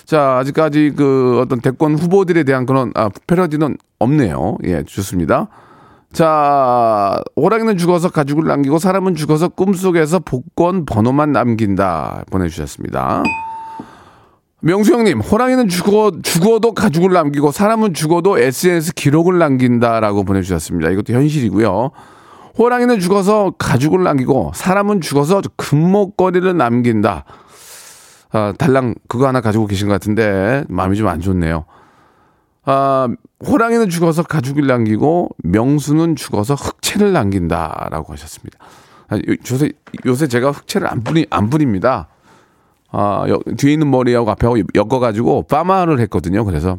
자, 0.07 0.38
아직까지 0.38 0.95
그 0.97 1.38
어떤 1.40 1.61
대권 1.61 1.95
후보들에 1.95 2.43
대한 2.43 2.67
그런 2.67 2.90
아, 2.97 3.11
패러디는 3.29 3.76
없네요. 4.00 4.57
예, 4.64 4.83
좋습니다. 4.83 5.47
자, 6.12 7.23
호랑이는 7.37 7.79
죽어서 7.79 8.11
가죽을 8.11 8.45
남기고 8.45 8.81
사람은 8.81 9.14
죽어서 9.14 9.47
꿈속에서 9.47 10.19
복권 10.19 10.85
번호만 10.85 11.31
남긴다. 11.31 12.25
보내주셨습니다. 12.29 13.23
명수 14.62 14.93
형님, 14.93 15.21
호랑이는 15.21 15.69
죽어, 15.69 16.12
죽어도 16.23 16.75
가죽을 16.75 17.12
남기고 17.12 17.50
사람은 17.50 17.95
죽어도 17.95 18.38
SNS 18.38 18.95
기록을 18.95 19.38
남긴다라고 19.38 20.25
보내주셨습니다. 20.25 20.90
이것도 20.90 21.14
현실이고요. 21.14 21.90
호랑이는 22.59 23.00
죽어서 23.00 23.55
가죽을 23.59 24.02
남기고 24.02 24.52
사람은 24.55 25.00
죽어서 25.00 25.40
금목걸이를 25.57 26.57
남긴다. 26.57 27.25
아, 28.33 28.52
달랑 28.59 28.95
그거 29.09 29.26
하나 29.26 29.40
가지고 29.40 29.67
계신 29.67 29.88
것 29.88 29.95
같은데 29.95 30.64
마음이 30.69 30.97
좀 30.97 31.09
안 31.09 31.21
좋네요. 31.21 31.64
아, 32.64 33.09
호랑이는 33.47 33.88
죽어서 33.88 34.23
가죽을 34.23 34.67
남기고 34.67 35.31
명수는 35.43 36.17
죽어서 36.17 36.55
흑채를 36.55 37.12
남긴다라고 37.12 38.12
하셨습니다. 38.12 38.59
아, 39.09 39.19
요새 39.50 39.73
요새 40.07 40.29
제가 40.29 40.50
흑채를 40.50 40.87
안 40.87 41.02
뿌리 41.02 41.26
안 41.31 41.49
뿌립니다. 41.49 42.09
아, 42.92 43.25
여, 43.28 43.38
뒤에 43.56 43.73
있는 43.73 43.90
머리하고 43.90 44.30
앞에하고 44.30 44.59
엮어가지고 44.75 45.44
파마를 45.44 46.00
했거든요. 46.00 46.44
그래서 46.44 46.78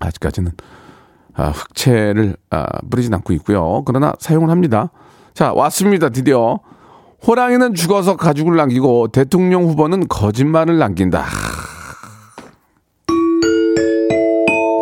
아직까지는 0.00 0.52
아, 1.34 1.50
흑채를 1.50 2.36
아, 2.50 2.66
뿌리진 2.90 3.14
않고 3.14 3.32
있고요. 3.34 3.82
그러나 3.84 4.14
사용을 4.18 4.50
합니다. 4.50 4.90
자, 5.34 5.52
왔습니다. 5.52 6.08
드디어. 6.08 6.60
호랑이는 7.26 7.74
죽어서 7.74 8.16
가죽을 8.16 8.56
남기고 8.56 9.08
대통령 9.08 9.64
후보는 9.66 10.08
거짓말을 10.08 10.78
남긴다. 10.78 11.24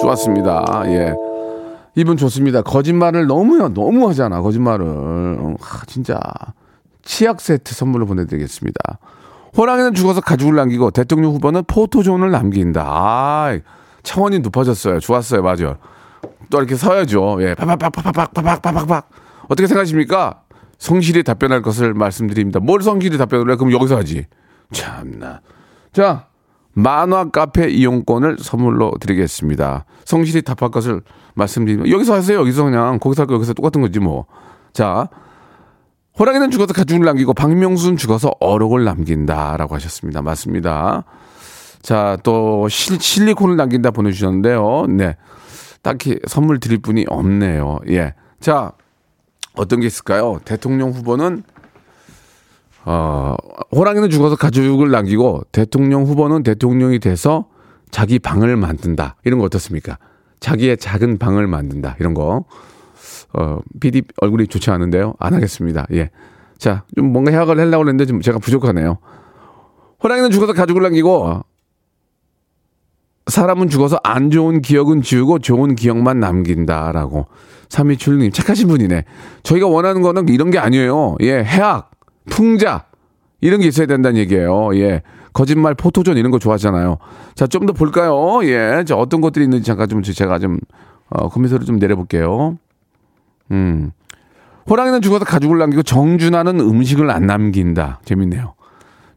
좋았습니다. 0.00 0.82
예. 0.86 1.14
이분 1.94 2.16
좋습니다. 2.18 2.62
거짓말을 2.62 3.26
너무요. 3.26 3.72
너무 3.72 4.08
하잖아. 4.08 4.42
거짓말을. 4.42 4.86
아, 4.86 5.82
진짜. 5.86 6.20
치약 7.02 7.40
세트 7.40 7.74
선물로 7.74 8.06
보내드리겠습니다. 8.06 8.98
호랑이는 9.56 9.94
죽어서 9.94 10.20
가죽을 10.20 10.54
남기고 10.54 10.90
대통령 10.90 11.32
후보는 11.32 11.64
포토존을 11.66 12.30
남긴다. 12.30 12.82
아, 12.86 13.58
차원이 14.02 14.40
높아졌어요. 14.40 15.00
좋았어요. 15.00 15.42
맞아. 15.42 15.78
또 16.50 16.58
이렇게 16.58 16.74
서야죠. 16.76 17.38
예. 17.40 17.54
파박팍팍팍팍팍팍팍. 17.54 19.08
어떻게 19.48 19.66
생각하십니까? 19.66 20.42
성실히 20.78 21.22
답변할 21.22 21.62
것을 21.62 21.94
말씀드립니다. 21.94 22.60
뭘 22.60 22.82
성실히 22.82 23.16
답변을 23.18 23.50
해? 23.52 23.56
그럼 23.56 23.72
여기서 23.72 23.96
하지. 23.96 24.26
참나. 24.72 25.40
자, 25.92 26.26
만화 26.74 27.30
카페 27.30 27.70
이용권을 27.70 28.36
선물로 28.40 28.92
드리겠습니다. 29.00 29.86
성실히 30.04 30.42
답할 30.42 30.70
것을 30.70 31.00
말씀드리면 31.34 31.88
여기서 31.90 32.14
하세요. 32.14 32.38
여기서 32.38 32.64
그냥 32.64 32.98
거기서 32.98 33.22
할 33.22 33.26
거 33.26 33.34
여기서 33.34 33.54
똑같은 33.54 33.80
거지 33.80 33.98
뭐. 33.98 34.26
자, 34.74 35.08
호랑이는 36.18 36.50
죽어서 36.50 36.72
가죽을 36.72 37.04
남기고 37.04 37.34
박명수는 37.34 37.96
죽어서 37.96 38.30
어록을 38.40 38.84
남긴다라고 38.84 39.74
하셨습니다. 39.74 40.22
맞습니다. 40.22 41.04
자, 41.82 42.16
또 42.22 42.68
실, 42.68 43.00
실리콘을 43.00 43.56
남긴다 43.56 43.90
보내주셨는데요. 43.90 44.86
네. 44.88 45.16
딱히 45.82 46.18
선물 46.26 46.58
드릴 46.58 46.78
분이 46.78 47.04
없네요. 47.08 47.78
예. 47.90 48.14
자, 48.40 48.72
어떤 49.54 49.80
게 49.80 49.86
있을까요? 49.86 50.40
대통령 50.44 50.90
후보는 50.90 51.42
어, 52.86 53.34
호랑이는 53.72 54.10
죽어서 54.10 54.36
가죽을 54.36 54.90
남기고 54.90 55.42
대통령 55.52 56.04
후보는 56.04 56.42
대통령이 56.42 56.98
돼서 56.98 57.46
자기 57.90 58.18
방을 58.18 58.56
만든다. 58.56 59.16
이런 59.24 59.38
거 59.38 59.44
어떻습니까? 59.44 59.98
자기의 60.40 60.76
작은 60.78 61.18
방을 61.18 61.46
만든다. 61.46 61.96
이런 62.00 62.14
거. 62.14 62.44
어, 63.34 63.58
PD 63.80 64.02
얼굴이 64.20 64.46
좋지 64.48 64.70
않은데요. 64.70 65.14
안 65.18 65.34
하겠습니다. 65.34 65.86
예. 65.92 66.10
자, 66.58 66.84
좀 66.96 67.12
뭔가 67.12 67.30
해악을 67.30 67.58
하려고 67.58 67.82
했는데 67.84 68.06
좀 68.06 68.20
제가 68.20 68.38
부족하네요. 68.38 68.98
호랑이는 70.02 70.30
죽어서 70.30 70.52
가죽을 70.52 70.82
남기고 70.82 71.42
사람은 73.26 73.68
죽어서 73.68 73.98
안 74.04 74.30
좋은 74.30 74.62
기억은 74.62 75.02
지우고 75.02 75.40
좋은 75.40 75.74
기억만 75.74 76.20
남긴다라고. 76.20 77.26
3위출님 77.68 78.32
착하신 78.32 78.68
분이네. 78.68 79.04
저희가 79.42 79.66
원하는 79.66 80.00
거는 80.00 80.28
이런 80.28 80.50
게 80.50 80.58
아니에요. 80.58 81.16
예, 81.22 81.42
해악, 81.42 81.90
풍자 82.30 82.86
이런 83.40 83.60
게 83.60 83.66
있어야 83.66 83.86
된다는 83.86 84.18
얘기예요. 84.20 84.76
예. 84.76 85.02
거짓말, 85.32 85.74
포토존 85.74 86.16
이런 86.16 86.30
거 86.30 86.38
좋아하잖아요. 86.38 86.98
자, 87.34 87.46
좀 87.46 87.66
더 87.66 87.72
볼까요? 87.72 88.40
예. 88.44 88.84
자, 88.86 88.94
어떤 88.96 89.20
것들이 89.20 89.44
있는지 89.44 89.64
잠깐 89.66 89.88
좀 89.88 90.02
제가 90.02 90.38
좀 90.38 90.58
어, 91.10 91.28
컴퓨터를 91.28 91.66
좀 91.66 91.78
내려볼게요. 91.78 92.56
음. 93.50 93.92
호랑이는 94.68 95.00
죽어서 95.00 95.24
가죽을 95.24 95.58
남기고 95.58 95.82
정준하는 95.82 96.60
음식을 96.60 97.10
안 97.10 97.26
남긴다. 97.26 98.00
재밌네요. 98.04 98.54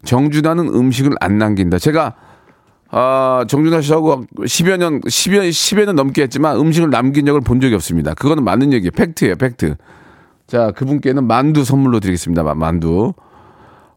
정준하는 0.04 0.68
음식을 0.68 1.14
안 1.20 1.38
남긴다. 1.38 1.80
제가 1.80 2.16
아, 2.92 3.46
정준하 3.48 3.82
씨하고 3.82 4.26
10여 4.38 4.78
년, 4.78 5.00
10여, 5.02 5.50
10여 5.50 5.86
년 5.86 5.96
넘게 5.96 6.24
했지만 6.24 6.58
음식을 6.58 6.90
남긴 6.90 7.26
적을 7.26 7.42
본 7.42 7.62
적이 7.62 7.76
없습니다. 7.76 8.14
그거는 8.14 8.44
맞는 8.44 8.74
얘기예요. 8.74 8.92
팩트예요, 8.92 9.36
팩트. 9.36 9.76
자, 10.48 10.72
그분께는 10.72 11.28
만두 11.28 11.64
선물로 11.64 12.00
드리겠습니다. 12.00 12.44
만두. 12.56 13.14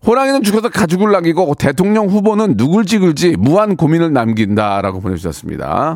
호랑이는 0.06 0.42
죽어서 0.42 0.68
가죽을 0.68 1.12
남기고 1.12 1.54
대통령 1.54 2.08
후보는 2.08 2.56
누굴 2.56 2.84
찍을지 2.84 3.36
무한 3.38 3.76
고민을 3.76 4.12
남긴다라고 4.12 5.00
보내주셨습니다. 5.00 5.94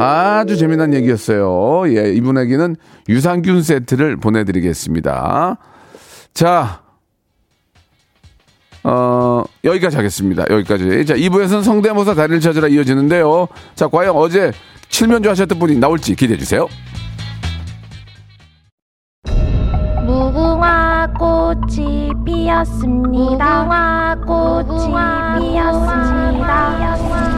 아주 0.00 0.56
재미난 0.56 0.94
얘기였어요. 0.94 1.82
예, 1.94 2.10
이분에게는 2.14 2.76
유산균 3.08 3.62
세트를 3.62 4.16
보내드리겠습니다. 4.16 5.58
자, 6.32 6.80
어, 8.82 9.42
여기까지 9.62 9.96
하겠습니다. 9.96 10.44
여기까지. 10.48 11.04
자, 11.04 11.14
2부에서는 11.14 11.62
성대모사 11.62 12.14
다리를 12.14 12.40
찾으라 12.40 12.68
이어지는데요. 12.68 13.48
자, 13.74 13.88
과연 13.88 14.16
어제 14.16 14.52
칠면조 14.88 15.28
하셨던 15.30 15.58
분이 15.58 15.76
나올지 15.76 16.14
기대해 16.14 16.38
주세요. 16.38 16.66
무궁화 20.06 21.08
꽃이 21.18 22.10
피었습니다. 22.24 23.64
무궁화 23.64 24.16
꽃이 24.26 24.94
피었습니다. 25.38 27.29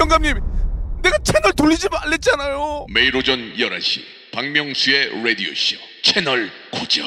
영감님, 0.00 0.40
내가 1.02 1.18
채널 1.18 1.52
돌리지 1.52 1.88
말랬잖아요. 1.90 2.86
매일 2.92 3.14
오전 3.14 3.54
11시 3.54 4.02
박명수의 4.32 5.22
라디오쇼 5.22 5.76
채널 6.02 6.50
고정 6.72 7.06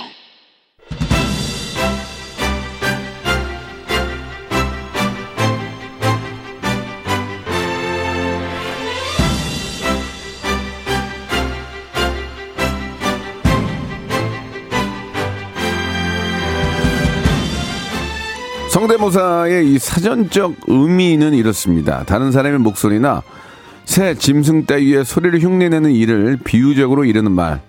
성대모사의 18.73 19.71
이 19.71 19.77
사전적 19.77 20.55
의미는 20.65 21.35
이렇습니다. 21.35 22.03
다른 22.07 22.31
사람의 22.31 22.57
목소리나 22.57 23.21
새 23.85 24.15
짐승 24.15 24.63
따위의 24.63 25.05
소리를 25.05 25.39
흉내내는 25.41 25.91
일을 25.91 26.39
비유적으로 26.43 27.05
이르는 27.05 27.31
말. 27.33 27.61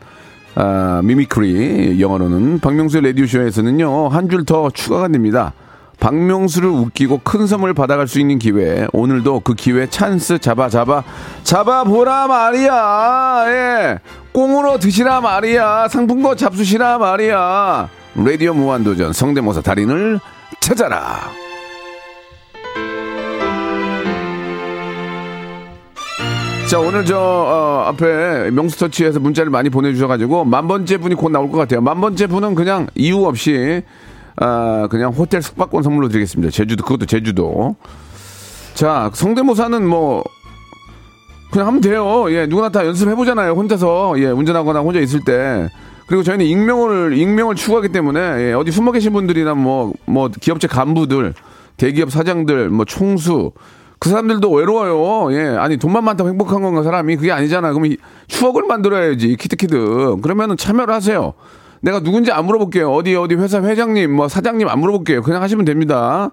아, 0.54 1.02
mimicry 1.04 2.00
영어로는 2.00 2.60
박명수의 2.60 3.02
라디오쇼에서는요 3.04 4.08
한 4.08 4.30
줄 4.30 4.46
더 4.46 4.70
추가가 4.70 5.06
됩니다. 5.08 5.52
박명수를 6.00 6.70
웃기고 6.70 7.20
큰 7.22 7.46
선물 7.46 7.74
받아갈 7.74 8.08
수 8.08 8.18
있는 8.18 8.38
기회 8.38 8.86
오늘도 8.94 9.40
그 9.40 9.52
기회 9.52 9.86
찬스 9.86 10.38
잡아 10.38 10.70
잡아 10.70 11.04
잡아 11.42 11.84
보라 11.84 12.28
말이야 12.28 13.44
예 13.48 13.98
꽁으로 14.32 14.78
드시라 14.78 15.20
말이야 15.20 15.88
상품권 15.88 16.36
잡수시라 16.38 16.96
말이야 16.96 17.88
라디오 18.16 18.54
무한도전 18.54 19.12
성대모사 19.12 19.60
달인을 19.60 20.18
찾아라 20.60 21.30
자 26.68 26.80
오늘 26.80 27.04
저 27.04 27.18
어, 27.18 27.84
앞에 27.88 28.50
명수터치에서 28.50 29.20
문자를 29.20 29.50
많이 29.50 29.68
보내주셔가지고 29.68 30.44
만 30.44 30.66
번째 30.66 30.96
분이 30.96 31.14
곧 31.14 31.28
나올 31.28 31.50
것 31.50 31.58
같아요. 31.58 31.80
만 31.82 32.00
번째 32.00 32.26
분은 32.26 32.54
그냥 32.54 32.88
이유 32.94 33.24
없이 33.24 33.82
아 34.36 34.88
그냥 34.90 35.12
호텔 35.12 35.42
숙박권 35.42 35.82
선물로 35.82 36.08
드리겠습니다. 36.08 36.50
제주도 36.50 36.82
그것도 36.82 37.06
제주도. 37.06 37.76
자 38.72 39.10
성대모사는 39.12 39.86
뭐 39.86 40.24
그냥 41.52 41.68
하면 41.68 41.80
돼요. 41.80 42.32
예 42.32 42.46
누구나 42.46 42.70
다 42.70 42.84
연습해 42.84 43.14
보잖아요. 43.14 43.52
혼자서 43.52 44.14
예 44.18 44.26
운전하거나 44.26 44.80
혼자 44.80 44.98
있을 45.00 45.20
때. 45.24 45.68
그리고 46.06 46.22
저희는 46.22 46.44
익명을 46.46 47.16
익명을 47.16 47.54
추구하기 47.54 47.88
때문에 47.88 48.20
예, 48.20 48.52
어디 48.52 48.70
숨어 48.70 48.92
계신 48.92 49.12
분들이나 49.12 49.54
뭐뭐 49.54 49.92
뭐 50.06 50.28
기업체 50.28 50.68
간부들, 50.68 51.34
대기업 51.76 52.10
사장들, 52.10 52.70
뭐 52.70 52.84
총수 52.84 53.52
그 54.04 54.10
사람들도 54.10 54.50
외로워요. 54.50 55.32
예. 55.34 55.56
아니, 55.56 55.78
돈만 55.78 56.04
많다고 56.04 56.28
행복한 56.28 56.60
건가, 56.60 56.82
사람이? 56.82 57.16
그게 57.16 57.32
아니잖아. 57.32 57.72
이 57.86 57.96
추억을 58.26 58.64
만들어야지, 58.64 59.34
키득키득. 59.36 60.16
그러면은 60.22 60.58
참여를 60.58 60.92
하세요. 60.92 61.32
내가 61.80 62.00
누군지 62.00 62.30
안 62.30 62.44
물어볼게요. 62.44 62.92
어디, 62.92 63.16
어디 63.16 63.34
회사 63.34 63.62
회장님, 63.62 64.12
뭐 64.12 64.28
사장님 64.28 64.68
안 64.68 64.78
물어볼게요. 64.80 65.22
그냥 65.22 65.40
하시면 65.40 65.64
됩니다. 65.64 66.30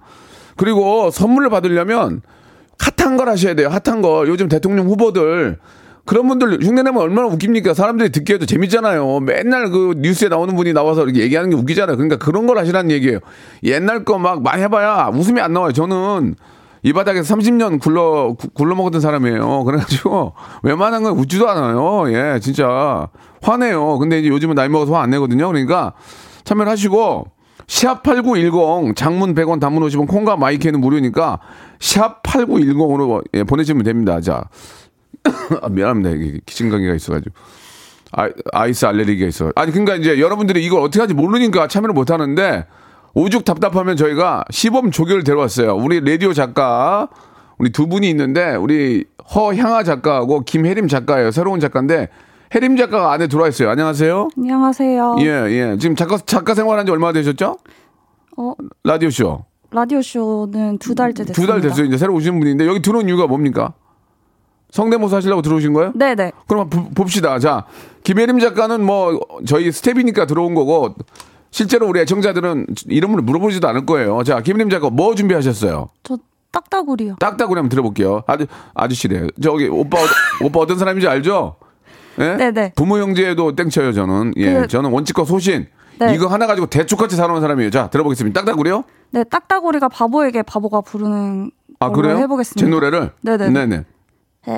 그리고 0.58 1.12
선물을 1.12 1.50
받으려면 1.50 2.22
핫한 2.78 3.16
걸 3.16 3.30
하셔야 3.30 3.54
돼요. 3.54 3.70
핫한 3.70 4.02
거. 4.02 4.28
요즘 4.28 4.50
대통령 4.50 4.88
후보들. 4.88 5.58
그런 6.06 6.28
분들 6.28 6.64
흉내내면 6.64 6.98
얼마나 7.02 7.28
웃깁니까? 7.28 7.74
사람들이 7.74 8.10
듣기에도 8.12 8.46
재밌잖아요. 8.46 9.20
맨날 9.22 9.70
그 9.70 9.94
뉴스에 9.98 10.30
나오는 10.30 10.56
분이 10.56 10.74
나와서 10.74 11.04
이렇게 11.04 11.22
얘기하는 11.22 11.50
게 11.50 11.56
웃기잖아요. 11.56 11.96
그러니까 11.98 12.18
그런 12.18 12.48
걸 12.48 12.58
하시라는 12.58 12.92
얘기예요. 12.92 13.20
옛날 13.64 14.04
거 14.04 14.18
막 14.18 14.42
많이 14.42 14.62
해봐야 14.64 15.12
웃음이 15.14 15.40
안 15.40 15.54
나와요. 15.54 15.72
저는 15.74 16.36
이 16.84 16.94
바닥에서 16.94 17.36
30년 17.36 17.80
굴러, 17.80 18.36
굴러 18.56 18.74
먹었던 18.76 19.02
사람이에요. 19.02 19.64
그래가지고, 19.66 20.34
웬만한 20.64 21.04
건 21.04 21.14
웃지도 21.18 21.48
않아요. 21.48 22.12
예, 22.12 22.40
진짜. 22.40 23.08
화내요. 23.44 24.00
근데 24.00 24.18
이제 24.20 24.30
요즘은 24.30 24.56
나이 24.56 24.68
먹어서 24.68 24.96
화 24.96 25.04
안 25.04 25.12
내거든요. 25.12 25.48
그러니까, 25.48 25.94
참여를 26.44 26.72
하시고, 26.72 27.26
샵 27.68 28.02
8910, 28.02 28.96
장문 28.96 29.36
100원, 29.36 29.60
단문 29.60 29.84
50원, 29.88 30.08
콩과 30.08 30.38
마이크는 30.38 30.82
무료니까, 30.82 31.40
샵 31.80 32.24
8910으로 32.24 33.24
예, 33.36 33.44
보내시면 33.44 33.84
됩니다. 33.84 34.20
자. 34.20 34.46
아, 35.62 35.70
미안합니다. 35.70 36.10
이게 36.12 36.40
기침감기가 36.46 36.94
있어가지고. 36.96 37.36
아, 38.14 38.30
아이스 38.52 38.86
알레르기가 38.86 39.28
있어. 39.28 39.52
아니, 39.56 39.72
그러니까 39.72 39.96
이제 39.96 40.20
여러분들이 40.20 40.64
이걸 40.66 40.82
어떻게 40.82 41.00
하지 41.00 41.14
모르니까 41.14 41.68
참여를 41.68 41.94
못 41.94 42.12
하는데, 42.12 42.66
오죽 43.14 43.46
답답하면 43.46 43.96
저희가 43.98 44.44
시범 44.50 44.92
조교를 44.92 45.24
데려왔어요. 45.24 45.76
우리 45.76 46.00
라디오 46.02 46.34
작가, 46.34 47.08
우리 47.58 47.72
두 47.72 47.88
분이 47.88 48.10
있는데, 48.10 48.56
우리 48.56 49.06
허향아 49.34 49.84
작가하고 49.84 50.42
김혜림 50.42 50.88
작가예요. 50.88 51.32
새로운 51.32 51.60
작가인데, 51.60 52.10
혜림 52.54 52.76
작가가 52.76 53.14
안에 53.14 53.28
들어와 53.28 53.48
있어요. 53.48 53.70
안녕하세요. 53.70 54.30
안녕하세요. 54.38 55.16
예, 55.20 55.26
예. 55.26 55.78
지금 55.80 55.96
작가, 55.96 56.18
작가 56.18 56.54
생활한 56.54 56.86
지 56.86 56.92
얼마나 56.92 57.14
되셨죠? 57.14 57.58
어, 58.38 58.54
라디오쇼. 58.84 59.46
라디오쇼는 59.72 60.80
두 60.80 60.96
달째 60.96 61.24
됐습니다. 61.24 61.34
두 61.42 61.48
달 61.48 61.62
됐어요. 61.62 61.86
이제 61.86 61.96
새로 61.98 62.14
오신 62.16 62.40
분인데, 62.42 62.68
여기 62.68 62.82
들어온 62.82 63.08
이유가 63.08 63.26
뭡니까? 63.28 63.74
성대모사 64.72 65.18
하시려고 65.18 65.42
들어오신 65.42 65.74
거예요? 65.74 65.92
네네. 65.96 66.32
그럼 66.48 66.70
봅시다. 66.70 67.38
자, 67.40 67.66
김혜림 68.04 68.40
작가는 68.40 68.84
뭐, 68.84 69.20
저희 69.46 69.72
스텝이니까 69.72 70.26
들어온 70.26 70.56
거고, 70.56 70.96
실제로 71.52 71.88
우리 71.88 72.00
애청자들은 72.00 72.68
이름을 72.88 73.22
물어보지도 73.22 73.68
않을 73.68 73.86
거예요. 73.86 74.24
자, 74.24 74.42
김림 74.42 74.70
작가 74.70 74.90
뭐 74.90 75.14
준비하셨어요? 75.16 75.90
저 76.04 76.18
딱따구리요. 76.52 77.16
딱딱으로 77.20 77.58
한번 77.60 77.70
들어볼게요. 77.70 78.24
아주 78.28 78.46
아저씨래요. 78.74 79.28
저기 79.42 79.68
오빠 79.68 79.98
어- 80.02 80.06
오빠 80.46 80.60
어떤 80.62 80.78
사람인지 80.78 81.08
알죠? 81.08 81.56
예? 82.20 82.36
네네. 82.36 82.74
부모 82.76 82.98
형제도 83.00 83.54
땡쳐요 83.56 83.92
저는. 83.94 84.34
예, 84.38 84.54
그- 84.62 84.68
저는 84.68 84.92
원칙과 84.92 85.26
소신. 85.26 85.68
네. 86.00 86.14
이거 86.16 86.28
하나 86.28 86.48
가지고 86.48 86.68
대충같이 86.68 87.16
살아온 87.16 87.40
사람이에요. 87.42 87.70
자, 87.70 87.90
들어보겠습니다. 87.90 88.40
딱딱구리요? 88.42 88.84
네, 89.12 89.24
딱따구리가 89.26 89.90
바보에게 89.90 90.42
바보가 90.44 90.82
부르는 90.82 91.52
아 91.80 91.90
그래요? 91.90 92.18
해보겠습니다. 92.18 92.66
제 92.66 92.70
노래를. 92.70 93.12
네네. 93.22 93.50
네네. 93.50 93.84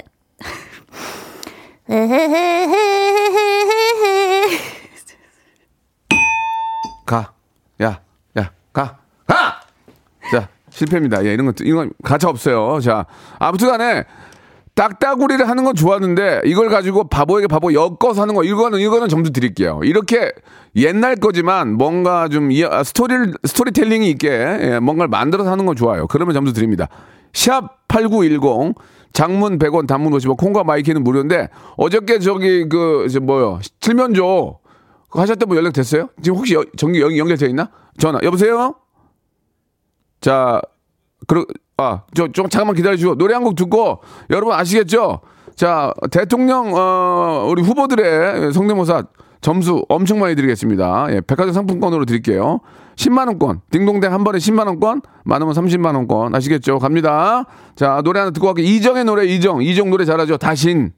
가. 7.05 7.33
야, 7.81 7.99
야, 8.37 8.51
가. 8.71 8.97
가! 9.27 9.59
자, 10.31 10.47
실패입니다. 10.69 11.25
예, 11.25 11.33
이런 11.33 11.45
것, 11.47 11.55
이건 11.61 11.91
가차 12.03 12.29
없어요. 12.29 12.79
자, 12.79 13.05
아무튼 13.39 13.67
간에, 13.69 14.03
딱따구리를 14.75 15.47
하는 15.47 15.63
건 15.65 15.75
좋았는데, 15.75 16.41
이걸 16.45 16.69
가지고 16.69 17.07
바보에게 17.07 17.47
바보 17.47 17.73
엮어서 17.73 18.21
하는 18.23 18.33
거, 18.33 18.43
이거는, 18.43 18.79
이거는 18.79 19.07
점수 19.09 19.31
드릴게요. 19.31 19.81
이렇게 19.83 20.31
옛날 20.75 21.15
거지만, 21.15 21.73
뭔가 21.73 22.27
좀, 22.29 22.51
이- 22.51 22.63
아, 22.63 22.83
스토리를, 22.83 23.33
스토리텔링이 23.45 24.09
있게, 24.11 24.29
예, 24.29 24.79
뭔가를 24.79 25.09
만들어서 25.09 25.51
하는 25.51 25.65
건 25.65 25.75
좋아요. 25.75 26.07
그러면 26.07 26.33
점수 26.33 26.53
드립니다. 26.53 26.87
샵 27.33 27.87
8910, 27.87 28.73
장문 29.13 29.59
100원, 29.59 29.87
단문 29.87 30.11
50원, 30.13 30.37
콩과 30.37 30.63
마이케이는 30.63 31.03
무료인데, 31.03 31.49
어저께 31.77 32.19
저기, 32.19 32.67
그, 32.67 33.07
저 33.11 33.19
뭐요, 33.19 33.59
그거 35.09 35.21
하셨던 35.21 35.47
분 35.47 35.57
연락 35.57 35.71
됐어요? 35.73 36.09
지금 36.21 36.39
혹시 36.39 36.55
여- 36.55 36.65
전기 36.77 36.99
연, 36.99 37.15
연결돼 37.15 37.45
있나? 37.47 37.69
전화 37.99 38.19
여보세요? 38.23 38.73
자, 40.21 40.59
그러 41.27 41.45
아, 41.77 42.01
저 42.15 42.27
좀 42.31 42.49
잠깐만 42.49 42.75
기다려 42.75 42.95
주고 42.97 43.15
노래 43.15 43.33
한 43.33 43.43
곡 43.43 43.55
듣고 43.55 43.99
여러분 44.29 44.53
아시겠죠? 44.53 45.19
자, 45.55 45.93
대통령 46.11 46.73
어 46.75 47.45
우리 47.49 47.61
후보들의 47.61 48.53
성대모사 48.53 49.03
점수 49.41 49.85
엄청 49.89 50.19
많이 50.19 50.35
드리겠습니다. 50.35 51.07
예, 51.11 51.21
백화점 51.21 51.53
상품권으로 51.53 52.05
드릴게요. 52.05 52.59
10만 52.95 53.27
원권. 53.27 53.61
딩동댕 53.71 54.11
한 54.11 54.23
번에 54.23 54.37
10만 54.37 54.67
원권, 54.67 55.01
많으면 55.25 55.53
30만 55.53 55.95
원권. 55.95 56.35
아시겠죠? 56.35 56.79
갑니다. 56.79 57.45
자, 57.75 58.01
노래 58.03 58.19
하나 58.19 58.31
듣고 58.31 58.47
갈게요. 58.47 58.65
이정의 58.65 59.05
노래 59.05 59.25
이정. 59.25 59.61
이정 59.61 59.89
노래 59.89 60.05
잘하죠. 60.05 60.37
다신. 60.37 60.91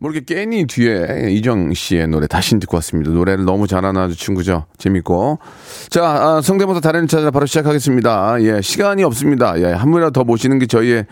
모르게 0.00 0.20
깻니 0.20 0.68
뒤에 0.68 1.32
이정 1.32 1.74
씨의 1.74 2.06
노래 2.06 2.28
다시 2.28 2.56
듣고 2.60 2.76
왔습니다. 2.76 3.10
노래를 3.10 3.44
너무 3.44 3.66
잘하는 3.66 4.00
아주 4.00 4.16
친구죠. 4.16 4.66
재밌고. 4.78 5.40
자, 5.90 6.04
아, 6.04 6.40
성대모사 6.40 6.80
달인을 6.80 7.08
찾아 7.08 7.32
바로 7.32 7.46
시작하겠습니다. 7.46 8.42
예, 8.42 8.60
시간이 8.62 9.02
없습니다. 9.02 9.60
예, 9.60 9.72
한 9.72 9.90
분이라도 9.90 10.12
더 10.12 10.24
모시는 10.24 10.60
게 10.60 10.66
저희의 10.66 11.06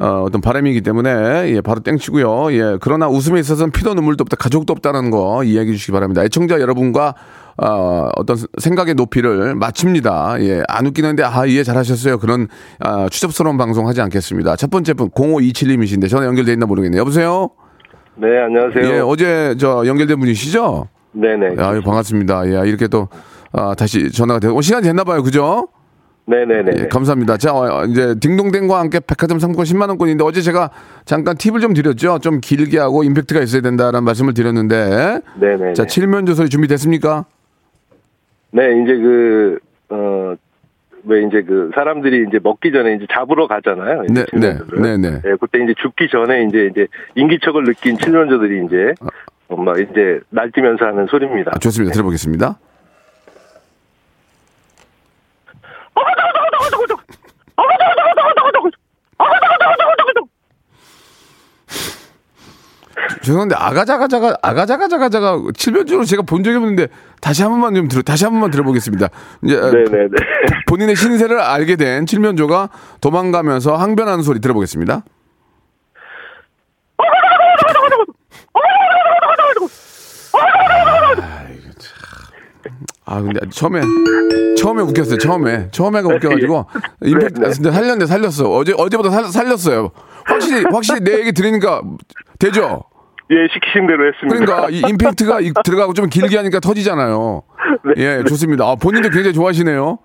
어, 0.00 0.22
어떤 0.26 0.40
바람이기 0.40 0.80
때문에 0.80 1.52
예, 1.54 1.60
바로 1.60 1.80
땡치고요. 1.80 2.52
예, 2.54 2.78
그러나 2.80 3.06
웃음에 3.06 3.38
있어서는 3.38 3.70
피도 3.70 3.92
눈물도 3.92 4.22
없다, 4.22 4.36
가족도 4.36 4.72
없다는 4.72 5.10
거 5.10 5.44
이야기해 5.44 5.74
주시기 5.74 5.92
바랍니다. 5.92 6.24
애청자 6.24 6.58
여러분과 6.58 7.14
어, 7.58 8.08
어떤 8.16 8.38
생각의 8.56 8.94
높이를 8.94 9.54
맞춥니다. 9.54 10.36
예, 10.40 10.62
안 10.68 10.86
웃기는데 10.86 11.22
아 11.22 11.44
이해 11.44 11.62
잘하셨어요. 11.62 12.18
그런 12.18 12.48
아, 12.78 13.08
추접스러운 13.10 13.58
방송 13.58 13.88
하지 13.88 14.00
않겠습니다. 14.00 14.56
첫 14.56 14.70
번째 14.70 14.94
분 14.94 15.10
0527님이신데 15.10 16.08
전화 16.08 16.24
연결돼 16.24 16.54
있나 16.54 16.64
모르겠네요. 16.64 17.00
여보세요. 17.00 17.50
네, 18.16 18.26
안녕하세요. 18.38 18.94
예, 18.94 19.00
어제 19.00 19.54
저 19.58 19.84
연결된 19.86 20.18
분이시죠? 20.18 20.88
네네. 21.12 21.62
아, 21.62 21.78
반갑습니다. 21.84 22.46
예, 22.46 22.68
이렇게 22.68 22.88
또 22.88 23.08
아, 23.52 23.74
다시 23.74 24.10
전화가 24.10 24.40
되고 24.40 24.56
어, 24.56 24.62
시간 24.62 24.82
됐나 24.82 25.04
봐요. 25.04 25.22
그죠? 25.22 25.68
네네네. 26.30 26.72
예, 26.78 26.86
감사합니다. 26.86 27.36
자, 27.36 27.52
어, 27.52 27.84
이제 27.86 28.14
딩동댕과 28.20 28.78
함께 28.78 29.00
백화점 29.00 29.40
상품권 29.40 29.64
10만 29.64 29.88
원권인데 29.88 30.22
어제 30.22 30.40
제가 30.40 30.70
잠깐 31.04 31.36
팁을 31.36 31.60
좀 31.60 31.74
드렸죠. 31.74 32.20
좀 32.20 32.40
길게 32.40 32.78
하고 32.78 33.02
임팩트가 33.02 33.40
있어야 33.40 33.62
된다라는 33.62 34.04
말씀을 34.04 34.32
드렸는데 34.32 35.20
네네. 35.40 35.72
자, 35.74 35.86
칠면 35.86 36.26
조 36.26 36.34
소리 36.34 36.48
준비됐습니까? 36.48 37.24
네, 38.52 38.82
이제 38.82 38.96
그, 38.96 39.58
어, 39.88 40.34
왜 41.04 41.22
이제 41.24 41.42
그 41.42 41.70
사람들이 41.74 42.26
이제 42.28 42.38
먹기 42.42 42.70
전에 42.72 42.94
이제 42.94 43.06
잡으러 43.12 43.48
가잖아요. 43.48 44.04
이제 44.10 44.26
네. 44.34 44.40
네, 44.40 44.96
네, 44.96 44.96
네. 44.96 45.22
예, 45.24 45.34
그때 45.40 45.62
이제 45.64 45.74
죽기 45.80 46.08
전에 46.10 46.44
이제 46.44 46.68
이제 46.70 46.86
인기척을 47.16 47.64
느낀 47.64 47.98
칠면조들이 47.98 48.66
이제 48.66 48.94
어, 49.48 49.56
막 49.56 49.80
이제 49.80 50.20
날뛰면서 50.30 50.84
하는 50.84 51.06
소리입니다. 51.06 51.52
아, 51.54 51.58
좋습니다. 51.58 51.92
들어보겠습니다. 51.92 52.58
죄송한데 63.22 63.54
아가자가자가 63.54 64.36
아가자가자가자가 64.42 65.40
칠면조로 65.54 66.04
제가 66.04 66.22
본 66.22 66.42
적이 66.42 66.56
없는데 66.56 66.88
다시 67.20 67.42
한 67.42 67.50
번만 67.52 67.74
좀 67.74 67.88
들어 67.88 68.02
다시 68.02 68.24
한 68.24 68.32
번만 68.32 68.50
들어보겠습니다. 68.50 69.08
이제 69.44 69.56
아, 69.56 69.70
네네네. 69.70 70.08
본인의 70.66 70.96
신세를 70.96 71.38
알게 71.40 71.76
된 71.76 72.06
칠면조가 72.06 72.70
도망가면서 73.00 73.76
항변하는 73.76 74.22
소리 74.22 74.40
들어보겠습니다. 74.40 75.02
아 83.10 83.20
근데 83.20 83.40
처음에 83.50 83.80
처음에 84.56 84.82
웃겼어요. 84.82 85.18
처음에 85.18 85.68
처음에가 85.72 86.08
웃겨가지고 86.14 86.66
임팩트 87.04 87.40
근데 87.40 87.70
살렸네 87.72 88.06
살렸어. 88.06 88.48
어제 88.50 88.72
어제보다 88.78 89.10
살, 89.10 89.24
살렸어요. 89.24 89.90
확실히 90.26 90.64
확실히 90.72 91.00
내 91.00 91.18
얘기 91.18 91.32
들으니까 91.32 91.82
되죠. 92.38 92.84
예, 93.32 93.36
시키신 93.52 93.86
대로 93.86 94.06
했습니다. 94.12 94.38
그러니까 94.44 94.70
이 94.70 94.80
임팩트가 94.90 95.40
이- 95.40 95.52
들어가고 95.64 95.92
좀 95.94 96.08
길게 96.08 96.36
하니까 96.36 96.60
터지잖아요. 96.60 97.42
예, 97.96 98.22
좋습니다. 98.28 98.64
아, 98.64 98.74
본인도 98.76 99.08
굉장히 99.10 99.34
좋아하시네요. 99.34 99.98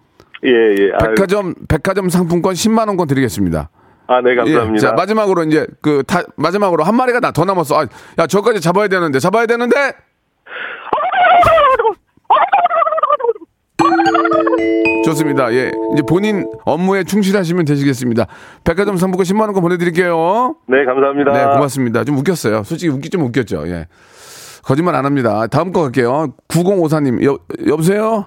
예, 0.46 0.50
예. 0.50 0.92
아유, 1.00 1.10
백화점 1.16 1.54
백화점 1.68 2.10
상품권 2.10 2.54
10만 2.54 2.88
원권 2.88 3.08
드리겠습니다. 3.08 3.70
아, 4.08 4.22
네, 4.22 4.32
예, 4.32 4.36
감사합니다. 4.36 4.88
자 4.90 4.94
마지막으로 4.94 5.44
이제 5.44 5.66
그 5.82 6.04
다, 6.08 6.22
마지막으로 6.38 6.84
한 6.84 6.96
마리가 6.96 7.20
나 7.20 7.32
더 7.32 7.46
남았어. 7.46 7.82
아, 7.82 7.88
야 8.20 8.28
저까지 8.28 8.62
잡아야 8.62 8.88
되는데 8.88 9.20
잡아야 9.20 9.46
되는데. 9.48 9.76
좋습니다. 15.06 15.54
예, 15.54 15.72
이제 15.94 16.02
본인 16.08 16.50
업무에 16.66 17.04
충실하시면 17.04 17.66
되시겠습니다. 17.66 18.26
백화점 18.64 18.98
상품권 18.98 19.24
10만 19.24 19.42
원권 19.42 19.62
보내드릴게요. 19.62 20.56
네, 20.68 20.84
감사합니다. 20.86 21.32
네, 21.32 21.44
고맙습니다. 21.54 22.04
좀 22.04 22.18
웃겼어요. 22.18 22.64
솔직히 22.64 22.92
웃기 22.92 23.10
좀 23.10 23.22
웃겼죠. 23.22 23.68
예. 23.68 23.88
거짓말 24.64 24.96
안 24.96 25.06
합니다. 25.06 25.46
다음 25.48 25.72
거 25.72 25.84
갈게요. 25.84 26.30
9054님, 26.48 27.24
여, 27.24 27.38
여보세요? 27.68 28.26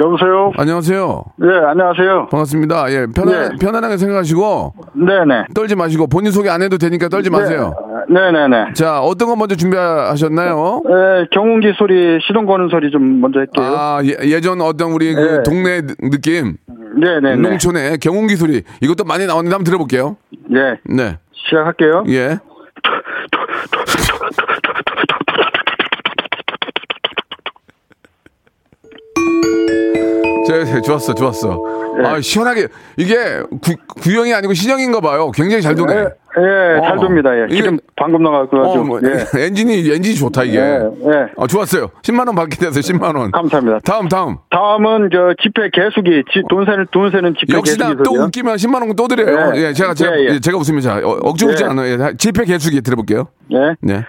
여보세요? 0.00 0.52
안녕하세요. 0.56 1.24
네, 1.36 1.48
안녕하세요. 1.66 2.28
반갑습니다. 2.30 2.90
예, 2.92 3.06
편안, 3.14 3.50
네. 3.50 3.56
편안하게 3.60 3.98
생각하시고, 3.98 4.74
네네. 4.94 5.46
떨지 5.54 5.74
마시고, 5.74 6.06
본인 6.06 6.32
소개 6.32 6.48
안 6.48 6.62
해도 6.62 6.78
되니까 6.78 7.08
떨지 7.08 7.28
마세요. 7.28 7.74
네, 7.78 7.89
네네네. 8.08 8.72
자, 8.74 9.00
어떤 9.00 9.28
거 9.28 9.36
먼저 9.36 9.54
준비하셨나요? 9.56 10.82
네, 10.86 11.26
경운기 11.32 11.72
소리, 11.76 12.18
시동 12.26 12.46
거는 12.46 12.68
소리 12.68 12.90
좀 12.90 13.20
먼저 13.20 13.40
할게요. 13.40 13.64
아, 13.64 14.00
예, 14.04 14.40
전 14.40 14.60
어떤 14.60 14.92
우리 14.92 15.14
그 15.14 15.20
네. 15.20 15.42
동네 15.42 15.80
느- 15.82 15.94
느낌, 16.10 16.56
네네네. 17.00 17.36
농촌의 17.48 17.98
경운기 17.98 18.36
소리, 18.36 18.62
이것도 18.80 19.04
많이 19.04 19.26
나오는데 19.26 19.54
한번 19.54 19.64
들어볼게요. 19.64 20.16
네, 20.48 20.76
네, 20.84 21.18
시작할게요. 21.32 22.04
예. 22.08 22.38
제, 30.46 30.64
제, 30.64 30.80
좋았어, 30.80 31.14
좋았어. 31.14 31.60
네. 32.02 32.08
아, 32.08 32.20
시원하게. 32.20 32.68
이게 32.96 33.16
구, 33.62 33.74
구형이 34.02 34.32
아니고 34.34 34.54
신형인가 34.54 35.00
봐요. 35.00 35.30
굉장히 35.32 35.62
잘 35.62 35.74
도네. 35.74 35.94
예, 35.94 35.98
예, 35.98 36.80
잘 36.80 36.98
어. 36.98 37.00
돕니다. 37.00 37.30
예. 37.42 37.46
기름 37.48 37.78
방금 38.00 38.22
나가고 38.22 38.56
어. 38.56 38.82
뭐, 38.82 38.98
예. 39.04 39.26
엔진이, 39.44 39.90
엔진이 39.92 40.14
좋다, 40.14 40.44
이게. 40.44 40.56
예, 40.58 40.62
예. 40.62 41.26
어, 41.36 41.46
좋았어요. 41.46 41.88
10만 42.02 42.26
원 42.26 42.34
받게 42.34 42.56
돼서 42.56 42.80
10만 42.80 43.14
원. 43.14 43.30
감사합니다. 43.30 43.80
다음, 43.84 44.08
다음. 44.08 44.36
다음은 44.48 45.10
저 45.12 45.34
지폐 45.42 45.68
계수기, 45.70 46.24
지, 46.32 46.42
돈 46.48 46.64
세는 46.64 46.86
돈 46.92 47.10
세는 47.10 47.34
지폐 47.38 47.58
역시나 47.58 47.84
계수기 47.88 48.02
또 48.02 48.10
소리요. 48.12 48.22
웃기면 48.24 48.56
10만 48.56 48.80
원 48.80 48.96
또 48.96 49.06
드려요. 49.06 49.52
예. 49.54 49.66
예, 49.68 49.72
제가, 49.74 49.92
제가, 49.92 50.16
예, 50.18 50.20
예. 50.22 50.28
예, 50.34 50.40
제가 50.40 50.56
웃으면 50.56 50.80
자, 50.80 50.96
어, 50.96 51.18
억지 51.22 51.44
웃지 51.44 51.62
예. 51.62 51.68
않아요. 51.68 51.92
예, 51.92 52.16
지폐 52.16 52.44
계수기 52.46 52.80
들어볼게요. 52.80 53.28
예. 53.52 53.74
네. 53.82 54.02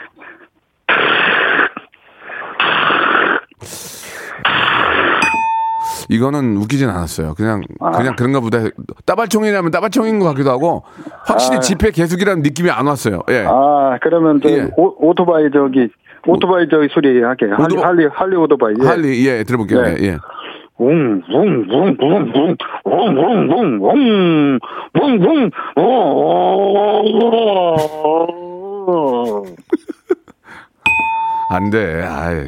이거는 6.15 6.57
웃기진 6.57 6.89
않았어요. 6.89 7.33
그냥 7.35 7.61
그냥 7.95 8.15
그런가 8.17 8.41
보다. 8.41 8.59
따발총이라면 9.05 9.71
따발총인 9.71 10.19
것 10.19 10.25
같기도 10.25 10.49
하고 10.51 10.83
확실히 11.25 11.55
아. 11.57 11.61
집회 11.61 11.89
개수기라는 11.91 12.43
느낌이 12.43 12.69
안 12.69 12.85
왔어요. 12.87 13.21
예. 13.29 13.45
아, 13.47 13.97
그러면 14.01 14.41
저 14.43 14.49
예. 14.49 14.69
오, 14.75 14.93
오토바이 15.09 15.49
저기 15.53 15.87
오토바이 16.27 16.67
저기 16.69 16.89
소리 16.93 17.21
할게요. 17.23 17.55
할리, 17.57 17.77
할리, 17.77 18.07
할리 18.11 18.35
오토바이. 18.35 18.73
예. 18.83 18.85
할리, 18.85 19.25
예, 19.25 19.45
들어볼게요. 19.45 19.81
네. 19.83 19.95
예, 20.01 20.05
예. 20.07 20.17
웅, 20.79 21.21
웅, 21.29 21.65
웅, 21.69 21.95
웅, 22.01 22.03
웅, 22.03 22.57
웅, 22.83 23.17
웅, 23.23 23.49
웅, 23.81 24.59
웅, 24.93 25.49
웅, 25.77 25.77
웅. 25.77 25.81
안 31.51 31.69
돼. 31.69 32.01
아이, 32.03 32.47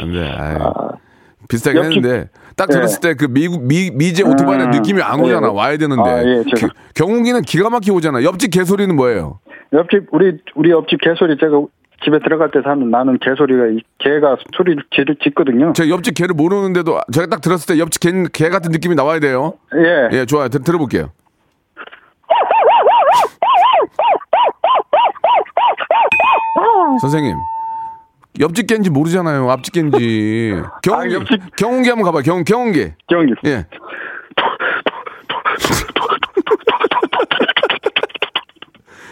안 0.00 0.12
돼. 0.12 0.28
아이. 0.38 0.56
비슷하긴 1.48 1.84
역시- 1.84 1.96
했는데 1.98 2.28
딱 2.60 2.66
네. 2.68 2.74
들었을 2.74 3.00
때 3.00 3.14
그 3.14 3.26
미국 3.26 3.62
미 3.62 3.90
미제 3.90 4.22
오토바이는 4.22 4.66
음, 4.66 4.70
느낌이 4.70 5.00
안 5.00 5.18
오잖아. 5.20 5.48
네. 5.48 5.52
와야 5.54 5.76
되는데. 5.78 6.02
아, 6.10 6.22
예, 6.22 6.42
기- 6.44 6.66
경운기는 6.94 7.40
기가 7.42 7.70
막히게 7.70 7.90
오잖아. 7.92 8.22
옆집 8.22 8.50
개소리는 8.50 8.94
뭐예요? 8.94 9.40
옆집 9.72 10.08
우리 10.12 10.36
우리 10.54 10.70
옆집 10.70 11.00
개소리 11.00 11.38
제가 11.38 11.58
집에 12.04 12.18
들어갈 12.18 12.50
때 12.50 12.60
사는 12.64 12.90
나는 12.90 13.18
개소리가 13.18 13.66
이 13.68 13.80
개가 13.98 14.36
소리를 14.56 14.82
지를 14.94 15.16
짓거든요. 15.22 15.72
제가 15.74 15.88
옆집 15.90 16.14
개를 16.14 16.34
모르는데도 16.34 17.00
제가 17.12 17.26
딱 17.28 17.40
들었을 17.40 17.74
때 17.74 17.80
옆집 17.80 18.00
개, 18.02 18.10
개 18.32 18.48
같은 18.50 18.70
느낌이 18.72 18.94
나와야 18.94 19.20
돼요. 19.20 19.54
예. 19.74 20.08
예, 20.18 20.26
좋아요. 20.26 20.48
들, 20.48 20.62
들어볼게요. 20.62 21.10
선생님. 27.00 27.34
옆집 28.40 28.66
개인지 28.66 28.90
모르잖아요. 28.90 29.50
앞집 29.50 29.74
개인지. 29.74 30.54
경운기. 30.82 31.14
아, 31.16 31.18
옆집- 31.20 31.56
경운기 31.56 31.88
한번 31.90 32.04
가봐요. 32.06 32.22
경, 32.22 32.42
경운기. 32.44 32.92
경기. 33.08 33.34
예. 33.46 33.66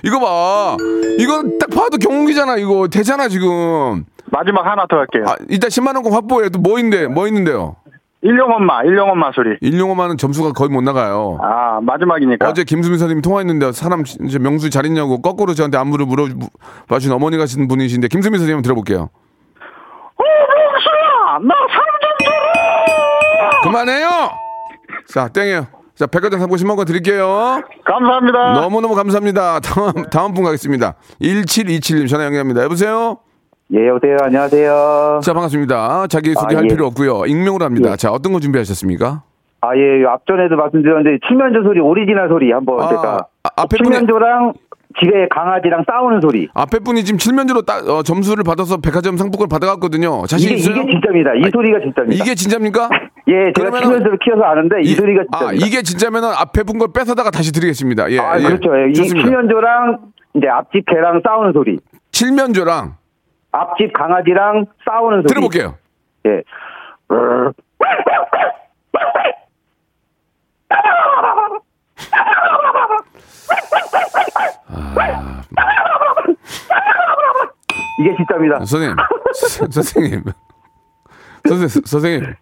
이거 0.05 0.21
봐. 0.21 0.77
이건 1.19 1.59
딱 1.59 1.71
봐도 1.71 1.99
경운기잖아. 1.99 2.57
이거 2.57 2.89
되잖아 2.89 3.29
지금. 3.29 4.05
마지막 4.31 4.65
하나 4.65 4.87
더 4.89 4.99
할게요. 4.99 5.25
아, 5.27 5.35
일단 5.49 5.71
10만 5.71 5.95
원권 5.97 6.13
확보해. 6.13 6.49
또 6.51 6.59
뭐 6.61 6.79
있는데? 6.79 7.07
뭐 7.09 7.27
있는데요? 7.27 7.77
일용엄마, 8.23 8.83
일용엄마 8.83 9.31
소리. 9.33 9.57
일용어만은 9.61 10.17
점수가 10.17 10.53
거의 10.53 10.71
못 10.71 10.81
나가요. 10.83 11.39
아 11.41 11.79
마지막이니까. 11.81 12.49
어제 12.49 12.65
김수민 12.65 12.99
선생님 12.99 13.23
통화했는데 13.23 13.73
사람 13.73 14.03
이제 14.25 14.39
명수 14.39 14.71
잘 14.71 14.87
있냐고 14.87 15.23
거꾸로 15.23 15.55
저한테 15.55 15.79
안무를 15.79 16.05
물어봐준 16.07 17.13
어머니 17.13 17.37
같은 17.37 17.69
분이신데 17.69 18.09
김수민 18.09 18.39
선생님 18.41 18.63
들어볼게요. 18.63 19.11
명수야, 20.19 21.39
나 21.43 21.55
삼점 21.71 22.09
그만해요. 23.63 24.09
자 25.13 25.29
땡이요. 25.29 25.67
자 25.95 26.07
백화점 26.07 26.41
상품 26.41 26.57
10만 26.59 26.77
원 26.77 26.87
드릴게요. 26.87 27.61
감사합니다. 27.85 28.53
너무너무 28.53 28.95
감사합니다. 28.95 29.61
다음 29.61 29.93
다음 30.11 30.35
분 30.35 30.45
가겠습니다. 30.45 30.95
1727님 31.21 32.09
전화 32.09 32.25
연결합니다. 32.25 32.63
여보세요. 32.65 33.19
예, 33.75 33.87
여보세요. 33.89 34.17
안녕하세요. 34.23 35.21
자 35.23 35.33
반갑습니다. 35.35 36.07
자기 36.09 36.31
아, 36.37 36.41
소개할 36.41 36.65
예. 36.65 36.69
필요 36.69 36.87
없고요. 36.87 37.27
익명으로 37.27 37.65
합니다. 37.65 37.97
자 37.97 38.11
어떤 38.11 38.33
거 38.33 38.41
준비하셨습니까? 38.41 39.23
아, 39.61 39.77
예, 39.77 40.05
앞전에도 40.07 40.55
말씀드렸는데, 40.57 41.19
칠면조 41.27 41.65
소리, 41.65 41.81
오리지널 41.81 42.29
소리 42.29 42.53
한번 42.53 42.81
아, 42.81 42.89
제가. 42.89 43.27
아, 43.43 43.49
앞에 43.57 43.77
칠면조랑 43.77 44.53
집에 45.01 45.27
강아지랑 45.31 45.83
싸우는 45.91 46.21
소리. 46.21 46.49
앞에 46.55 46.79
분이 46.79 47.03
지금 47.05 47.19
칠면조로 47.19 47.67
따, 47.67 47.79
어, 47.79 48.05
점수를 48.05 48.45
받아서 48.45 48.77
백화점 48.77 49.17
상품권을 49.17 49.49
받아갔거든요. 49.49 50.27
자신 50.27 50.51
이게, 50.51 50.59
있어요? 50.59 50.77
이게 50.77 50.91
진짜입니다. 50.93 51.35
이 51.35 51.43
아니, 51.43 51.51
소리가 51.51 51.81
진짜입니다. 51.81 52.25
이게 52.25 52.35
진짜입니까? 52.37 52.89
예, 53.27 53.53
제가 53.57 53.81
칠면조를 53.81 54.19
키워서 54.23 54.45
아는데, 54.45 54.77
이, 54.83 54.95
소리가 54.95 55.25
진짜입니다. 55.25 55.65
아, 55.65 55.67
이게 55.67 55.83
진짜면은 55.83 56.29
앞에 56.39 56.63
분 56.63 56.79
걸 56.79 56.89
뺏어다가 56.95 57.31
다시 57.33 57.53
드리겠습니다. 57.53 58.13
예, 58.13 58.19
아, 58.21 58.39
예. 58.39 58.45
그렇죠. 58.45 58.71
예, 58.79 58.91
이 58.91 58.95
좋습니다. 58.95 59.27
칠면조랑 59.29 59.99
이제 60.37 60.47
앞집 60.49 60.87
개랑 60.87 61.21
싸우는 61.27 61.53
소리. 61.53 61.79
칠면조랑 62.13 62.95
앞집 63.53 63.93
강아지랑 63.93 64.67
싸우는 64.85 65.19
소리. 65.23 65.29
들어볼게요. 65.29 65.75
예. 66.27 66.43
이게 78.01 78.15
진짜입니다. 78.17 78.59
선생님, 78.65 78.97
서- 79.35 79.67
선생님, 79.71 80.25
선생, 81.49 81.69
선생님. 81.85 82.35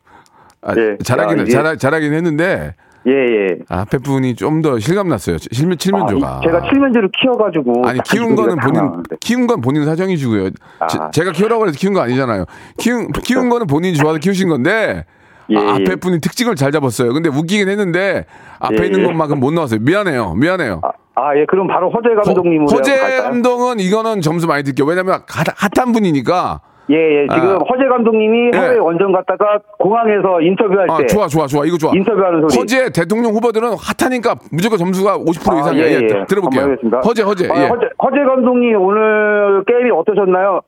아, 0.63 0.75
예. 0.77 0.97
잘하긴 1.03 1.39
야, 1.39 1.43
이게- 1.43 1.51
잘, 1.53 1.79
잘하긴 1.79 2.13
했는데 2.13 2.75
예, 3.07 3.13
예. 3.13 3.49
앞에 3.69 3.99
분이 3.99 4.35
좀 4.35 4.63
더 4.63 4.79
실감 4.79 5.09
났어요. 5.09 5.39
칠면 5.39 5.79
칠면조가. 5.79 6.27
아, 6.29 6.41
이- 6.43 6.47
제가 6.47 6.63
칠면조를 6.69 7.11
키워가지고. 7.21 7.87
아니 7.87 7.99
딱 7.99 8.05
키운 8.05 8.33
이 8.33 8.35
거는 8.37 8.57
본인. 8.57 9.03
키운 9.21 9.47
건 9.47 9.61
본인 9.61 9.85
사정이시고요. 9.85 10.51
제, 10.89 10.99
아. 10.99 11.11
제가 11.11 11.33
키우라고 11.33 11.67
해서 11.69 11.77
키운 11.79 11.93
거 11.95 12.01
아니잖아요. 12.01 12.45
키운 12.79 13.13
키운 13.13 13.49
거는 13.49 13.67
본인이 13.67 13.97
좋아서 13.97 14.19
키우신 14.19 14.49
건데 14.49 15.05
예, 15.51 15.57
아, 15.57 15.75
앞에 15.75 15.85
예. 15.91 15.97
분이 15.97 16.21
특징을 16.21 16.57
잘 16.57 16.73
잡았어요. 16.73 17.13
근데 17.13 17.29
웃기긴 17.29 17.69
했는데 17.69 18.25
앞에 18.59 18.77
예, 18.81 18.87
있는 18.87 19.01
예. 19.03 19.05
것만큼 19.05 19.39
못 19.39 19.53
나왔어요. 19.53 19.79
미안해요. 19.83 20.35
미안해요. 20.35 20.81
아, 20.83 20.89
아, 21.15 21.37
예, 21.37 21.45
그럼 21.49 21.69
바로 21.69 21.89
허재 21.91 22.09
감독님으로. 22.25 22.67
허재? 22.77 23.19
감독은 23.23 23.79
이거는 23.79 24.21
점수 24.23 24.47
많이 24.49 24.65
드릴게요. 24.65 24.85
왜냐면 24.87 25.21
핫, 25.29 25.47
핫한 25.77 25.93
분이니까. 25.93 26.61
예, 26.91 26.95
예. 27.23 27.27
지금 27.35 27.49
아. 27.51 27.59
허재 27.69 27.85
감독님이 27.89 28.51
예. 28.55 28.59
해외 28.59 28.79
원정 28.79 29.13
갔다가 29.13 29.59
공항에서 29.79 30.41
인터뷰할 30.41 30.89
아, 30.91 30.99
때. 30.99 31.07
좋아, 31.07 31.27
좋아, 31.27 31.47
좋아. 31.47 31.65
이거 31.65 31.77
좋아. 31.77 31.91
인터뷰하는 31.95 32.49
소리. 32.49 32.61
허재 32.61 32.91
대통령 32.95 33.33
후보들은 33.33 33.71
핫하니까 33.77 34.37
무조건 34.53 34.79
점수가 34.79 35.19
50% 35.19 35.53
아, 35.53 35.61
이상이에요. 35.61 35.87
예, 35.87 35.91
예, 35.91 35.95
예. 35.97 36.25
들어볼게요. 36.29 36.63
한번 36.63 36.73
해보겠습니다. 36.73 36.99
허재, 37.01 37.23
허재. 37.23 37.49
아, 37.51 37.63
예. 37.65 37.67
허재, 37.69 37.87
허재 38.03 38.25
감독님 38.25 38.81
오늘 38.81 39.65
게임이 39.67 39.91
어떠셨나요? 39.91 40.61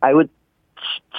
아이고, 0.00 0.22
지- 0.24 0.28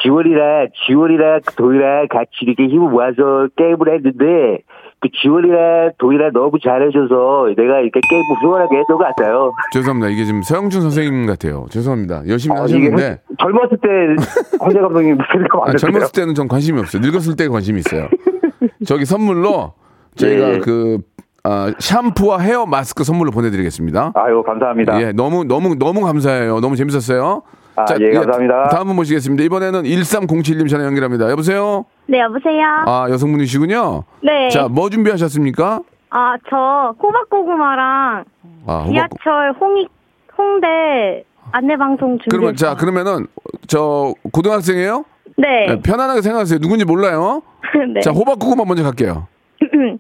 지월이랑, 0.03 0.67
지월이랑 0.87 1.41
도희랑 1.57 2.07
같이 2.09 2.29
이렇게 2.41 2.63
힘을 2.67 2.89
모아서 2.89 3.47
게임을 3.57 3.93
했는데, 3.93 4.63
그 5.03 5.09
지월이랑 5.21 5.91
도희랑 5.97 6.31
너무 6.31 6.51
잘해줘서 6.63 7.47
내가 7.57 7.79
이렇게 7.81 7.99
게임을 8.09 8.25
수월하게 8.41 8.77
했던 8.77 8.97
것 8.97 9.03
같아요. 9.03 9.51
죄송합니다. 9.73 10.07
이게 10.07 10.23
지금 10.23 10.41
서영준 10.43 10.79
선생님 10.81 11.25
같아요. 11.25 11.65
죄송합니다. 11.69 12.23
열심히 12.29 12.57
아, 12.57 12.63
하셨는데. 12.63 13.19
젊었을 13.37 13.77
때 13.81 14.57
허재 14.63 14.79
감독님 14.79 15.17
목소리가 15.19 15.57
아, 15.57 15.59
많았어요. 15.65 15.77
젊었을 15.77 16.11
때는 16.13 16.35
전 16.35 16.47
관심이 16.47 16.79
없어요. 16.79 17.01
늙었을 17.01 17.35
때 17.35 17.49
관심이 17.49 17.79
있어요. 17.79 18.07
저기 18.87 19.03
선물로 19.03 19.73
저희가 20.15 20.53
예. 20.53 20.57
그 20.59 20.99
아, 21.43 21.73
샴푸와 21.77 22.39
헤어 22.39 22.65
마스크 22.65 23.03
선물로 23.03 23.31
보내드리겠습니다. 23.31 24.13
아유, 24.15 24.41
감사합니다. 24.43 25.01
예, 25.01 25.11
너무 25.11 25.43
너무 25.43 25.75
너무 25.75 25.99
감사해요. 25.99 26.61
너무 26.61 26.77
재밌었어요. 26.77 27.41
아, 27.75 27.85
예, 27.99 28.11
감사합니다. 28.11 28.69
다음 28.69 28.87
분 28.87 28.95
모시겠습니다. 28.95 29.43
이번에는 29.43 29.83
1307님 29.83 30.69
전화 30.69 30.85
연결합니다. 30.85 31.29
여보세요? 31.29 31.83
네, 32.07 32.19
여보세요? 32.19 32.63
아, 32.85 33.07
여성분이시군요. 33.09 34.03
네. 34.21 34.49
자, 34.49 34.67
뭐 34.67 34.89
준비하셨습니까? 34.89 35.79
아, 36.09 36.35
저 36.49 36.95
호박고구마랑 37.01 38.25
아, 38.67 38.73
호박. 38.79 38.91
지하철 38.91 39.53
홍익, 39.59 39.89
홍대 40.37 41.23
안내방송 41.51 42.19
준비. 42.19 42.29
그러면 42.29 42.55
자, 42.55 42.75
그러면은 42.75 43.27
저 43.67 44.13
고등학생이에요? 44.31 45.05
네. 45.37 45.65
네, 45.67 45.81
편안하게 45.81 46.21
생각하세요. 46.21 46.59
누군지 46.59 46.85
몰라요. 46.85 47.41
네. 47.93 48.01
자, 48.01 48.11
호박고구마 48.11 48.65
먼저 48.65 48.83
갈게요. 48.83 49.27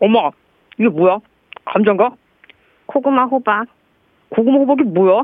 엄마, 0.00 0.30
이게 0.78 0.88
뭐야? 0.88 1.18
감자인가? 1.64 2.10
고구마 2.86 3.24
호박. 3.24 3.64
고구마 4.30 4.58
호박이 4.58 4.82
뭐야? 4.84 5.22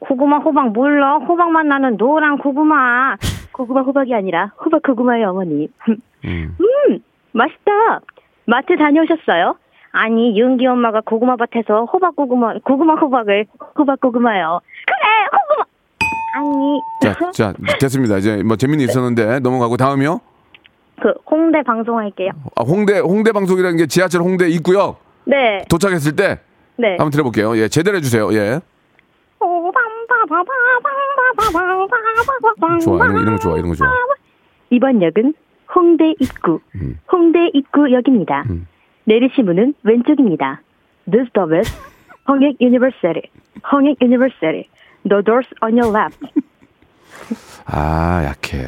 고구마 0.00 0.38
호박 0.38 0.72
몰라? 0.72 1.16
호박만 1.18 1.68
나는 1.68 1.96
노란 1.96 2.38
고구마. 2.38 3.16
고구마 3.58 3.80
호박이 3.82 4.14
아니라 4.14 4.52
호박 4.64 4.82
고구마의 4.84 5.24
어머니. 5.24 5.68
음. 5.88 5.96
음, 6.60 6.98
맛있다. 7.32 8.00
마트 8.46 8.76
다녀오셨어요? 8.76 9.56
아니, 9.90 10.38
윤기 10.38 10.64
엄마가 10.66 11.02
고구마 11.04 11.36
밭에서 11.36 11.84
호박 11.86 12.14
고구마, 12.14 12.54
고구마 12.64 12.94
호박을 12.94 13.46
호박 13.76 14.00
고구마요. 14.00 14.60
그래, 14.86 15.38
고구마. 15.38 15.64
아니, 16.36 16.80
자, 17.02 17.30
자, 17.32 17.52
됐습니다. 17.80 18.18
이제 18.18 18.42
뭐 18.44 18.56
재미는 18.56 18.84
있었는데 18.84 19.40
넘어가고 19.40 19.76
다음이요. 19.76 20.20
그 21.02 21.14
홍대 21.30 21.62
방송할게요. 21.62 22.30
아, 22.56 22.62
홍대 22.62 23.00
홍대 23.00 23.32
방송이라는 23.32 23.76
게 23.76 23.86
지하철 23.86 24.20
홍대 24.20 24.48
입구역 24.48 25.00
네, 25.24 25.64
도착했을 25.68 26.16
때 26.16 26.40
네. 26.76 26.90
한번 26.90 27.10
들어볼게요. 27.10 27.56
예, 27.56 27.68
제대로 27.68 27.96
해주세요. 27.96 28.32
예, 28.34 28.60
좋아. 32.82 32.96
이런, 33.04 33.14
거- 33.14 33.20
이런 33.20 33.32
거 33.36 33.38
좋아. 33.38 33.56
이런 33.56 33.68
거 33.68 33.74
좋아. 33.74 33.88
이번 34.70 35.02
역은 35.02 35.34
홍대 35.74 36.14
입구, 36.20 36.60
음. 36.74 36.98
홍대 37.10 37.50
입구역입니다. 37.54 38.44
내리시 39.04 39.42
문은 39.42 39.74
왼쪽입니다. 39.84 40.60
This 41.10 41.26
stop 41.30 41.54
is 41.54 41.70
홍익 42.28 42.56
University, 42.60 43.22
홍익 43.72 43.96
University. 44.02 44.68
The 45.08 45.22
doors 45.24 45.48
on 45.62 45.78
your 45.78 45.96
left. 45.96 46.18
아, 47.66 48.22
약해. 48.24 48.66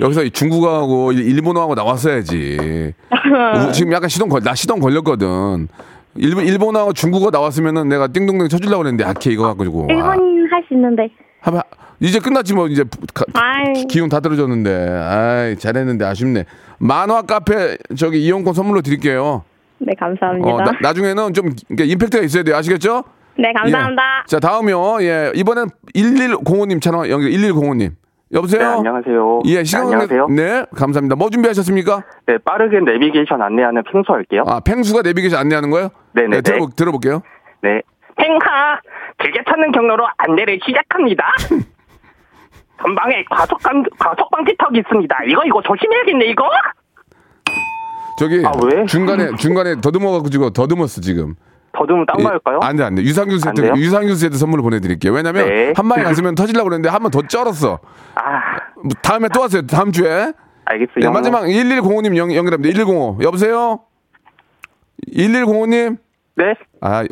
여기서 0.00 0.24
이 0.24 0.30
중국어하고 0.30 1.12
일- 1.12 1.26
일본어하고 1.36 1.74
나왔어야지. 1.74 2.92
우- 3.10 3.72
지금 3.72 3.92
약간 3.92 4.08
시동 4.08 4.28
걸, 4.28 4.40
나 4.42 4.54
시동 4.54 4.80
걸렸거든. 4.80 5.68
일본, 6.14 6.44
일본어하고 6.46 6.92
중국어 6.92 7.30
나왔으면은 7.30 7.88
내가 7.88 8.06
띵동댕 8.08 8.48
쳐주려고 8.48 8.78
그랬는데 8.82 9.04
약해 9.04 9.30
이거 9.30 9.44
갖고. 9.44 9.62
아, 9.90 9.92
일본 9.92 10.48
할 10.50 10.64
수 10.68 10.74
있는데. 10.74 11.08
한번, 11.42 11.62
이제 12.00 12.18
끝났지 12.18 12.54
뭐 12.54 12.66
이제 12.68 12.84
가- 13.14 13.24
기운 13.88 14.08
다 14.08 14.20
떨어졌는데. 14.20 14.88
아이, 14.90 15.56
잘했는데 15.56 16.04
아쉽네. 16.04 16.44
만화 16.78 17.22
카페 17.22 17.76
저기 17.96 18.22
이용권 18.24 18.54
선물로 18.54 18.80
드릴게요. 18.80 19.44
네, 19.78 19.92
감사합니다. 19.98 20.48
어, 20.48 20.58
나, 20.62 20.72
나중에는 20.80 21.34
좀 21.34 21.50
그러니까 21.68 21.84
임팩트가 21.92 22.24
있어야 22.24 22.42
돼요. 22.44 22.56
아시겠죠? 22.56 23.04
네, 23.36 23.52
감사합니다. 23.52 24.02
예. 24.24 24.26
자, 24.26 24.38
다음이요. 24.40 25.02
예. 25.02 25.32
이번엔 25.34 25.66
1105님 25.94 26.80
전화 26.80 27.08
연결 27.08 27.30
1105님. 27.30 27.90
여보세요? 28.32 28.60
네, 28.60 28.66
안녕하세요. 28.78 29.40
예, 29.46 29.64
시간 29.64 29.82
네, 29.88 29.92
안녕하세요. 29.92 30.26
네, 30.28 30.64
감사합니다. 30.74 31.16
뭐 31.16 31.28
준비하셨습니까? 31.30 32.02
네, 32.26 32.38
빠르게 32.38 32.78
내비게이션 32.80 33.42
안내하는 33.42 33.82
펭수 33.92 34.10
할게요. 34.12 34.44
아, 34.46 34.60
펭수가 34.60 35.02
내비게이션 35.02 35.38
안내하는 35.38 35.70
거예요? 35.70 35.90
네네네. 36.14 36.36
네, 36.36 36.40
들어보, 36.42 36.70
들어볼게요. 36.70 37.22
네. 37.62 37.82
팽카 38.16 38.80
길게 39.22 39.40
찾는 39.48 39.72
경로로 39.72 40.06
안내를 40.18 40.58
시작합니다. 40.66 41.24
전방에 42.82 43.24
과속방 43.30 43.84
과속방 43.98 44.44
피턱이 44.44 44.78
있습니다. 44.80 45.16
이거 45.28 45.42
이거 45.46 45.62
조심해야겠네 45.62 46.24
이거. 46.26 46.44
저기 48.18 48.42
아, 48.44 48.50
왜? 48.64 48.84
중간에 48.86 49.30
중간에 49.38 49.80
더듬어 49.80 50.22
가지고 50.22 50.50
더듬었어 50.50 51.00
지금. 51.00 51.34
더듬으면 51.74 52.04
딴거 52.06 52.28
할까요? 52.28 52.58
안 52.62 52.76
돼, 52.76 52.82
안 52.84 52.94
돼. 52.94 53.02
유산균 53.02 53.38
세트? 53.38 53.72
유산균 53.76 54.14
세트 54.16 54.36
선물로 54.36 54.62
보내드릴게요. 54.62 55.10
왜냐면, 55.10 55.48
네. 55.48 55.72
한 55.74 55.88
방에 55.88 56.02
갔으면 56.02 56.34
터지려고 56.34 56.68
그랬는데, 56.68 56.90
한 56.90 57.00
번 57.00 57.10
더 57.10 57.22
쩔었어. 57.22 57.78
아, 58.14 58.20
뭐 58.76 58.90
다음에 59.02 59.28
또 59.32 59.42
하세요. 59.42 59.62
다음 59.66 59.90
주에. 59.90 60.32
알겠어요. 60.66 60.96
네, 61.00 61.08
마지막 61.08 61.44
1105님 61.44 62.14
연, 62.18 62.30
연결합니다. 62.30 62.58
1105. 62.58 63.20
여보세요? 63.22 63.80
1105님? 65.16 65.96
네. 66.36 66.44
아, 66.82 67.04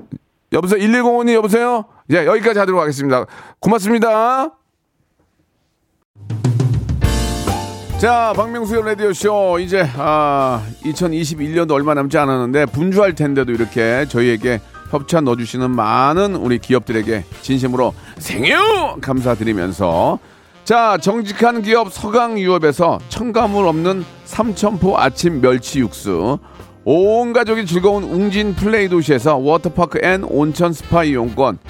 여보세요? 0.53 0.81
1105님, 0.81 1.35
여보세요? 1.35 1.85
예, 2.11 2.27
여기까지 2.27 2.59
하도록 2.59 2.81
하겠습니다. 2.81 3.25
고맙습니다. 3.61 4.51
자, 7.99 8.33
박명수의 8.35 8.83
라디오쇼. 8.83 9.59
이제, 9.61 9.87
아, 9.97 10.63
2021년도 10.85 11.73
얼마 11.73 11.95
남지 11.95 12.17
않았는데, 12.19 12.67
분주할 12.67 13.15
텐데도 13.15 13.53
이렇게 13.53 14.07
저희에게 14.09 14.61
협찬 14.91 15.25
넣어주시는 15.25 15.71
많은 15.71 16.35
우리 16.35 16.59
기업들에게 16.59 17.25
진심으로 17.43 17.95
thank 18.19 18.62
you! 18.62 18.97
감사드리면서, 19.01 20.19
자, 20.65 20.97
정직한 20.99 21.63
기업 21.63 21.93
서강유업에서 21.93 23.01
첨가물 23.09 23.67
없는 23.67 24.05
삼천포 24.25 24.99
아침 24.99 25.41
멸치 25.41 25.81
육수, 25.81 26.39
온 26.93 27.33
가족이 27.33 27.67
즐거운 27.67 28.03
웅진 28.03 28.57
플레이 28.57 28.89
도시에서 28.89 29.37
워터파크 29.37 30.01
and 30.03 30.25
온천 30.25 30.73
스파 30.73 31.05
이용권, 31.05 31.61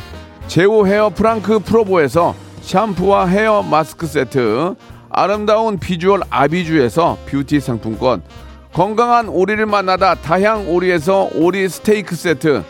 제오 0.46 0.86
헤어 0.86 1.10
프랑크 1.10 1.58
프로보에서 1.58 2.34
샴푸와 2.62 3.26
헤어 3.26 3.62
마스크 3.62 4.06
세트, 4.06 4.76
아름다운 5.10 5.78
비주얼 5.78 6.22
아비주에서 6.30 7.18
뷰티 7.26 7.60
상품권, 7.60 8.22
건강한 8.72 9.28
오리를 9.28 9.66
만나다 9.66 10.14
다향 10.14 10.70
오리에서 10.70 11.28
오리 11.34 11.68
스테이크 11.68 12.16
세트, 12.16 12.64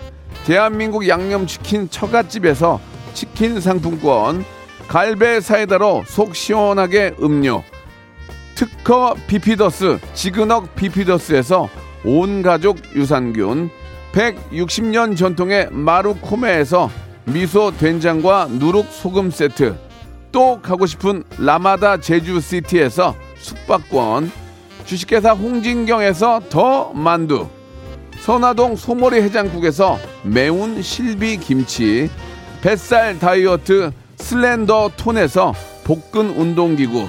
대한민국 0.44 1.06
양념치킨 1.06 1.88
처갓집에서 1.88 2.80
치킨 3.14 3.60
상품권, 3.60 4.44
갈배 4.88 5.40
사이다로 5.40 6.02
속 6.04 6.34
시원하게 6.34 7.14
음료, 7.22 7.62
특허 8.56 9.14
비피더스 9.28 10.00
지그넉 10.14 10.74
비피더스에서 10.74 11.68
온 12.04 12.42
가족 12.42 12.78
유산균 12.94 13.70
160년 14.12 15.16
전통의 15.16 15.68
마루코메에서 15.70 16.90
미소 17.24 17.70
된장과 17.76 18.48
누룩 18.50 18.86
소금 18.90 19.30
세트 19.30 19.76
또 20.32 20.60
가고 20.60 20.86
싶은 20.86 21.24
라마다 21.38 21.98
제주시티에서 21.98 23.14
숙박권 23.36 24.32
주식회사 24.84 25.32
홍진경에서 25.32 26.42
더 26.48 26.92
만두 26.92 27.46
선화동 28.20 28.76
소머리 28.76 29.22
해장국에서 29.22 29.98
매운 30.24 30.82
실비 30.82 31.38
김치 31.38 32.10
뱃살 32.62 33.18
다이어트 33.18 33.92
슬렌더 34.16 34.92
톤에서 34.96 35.54
복근 35.84 36.30
운동기구 36.30 37.08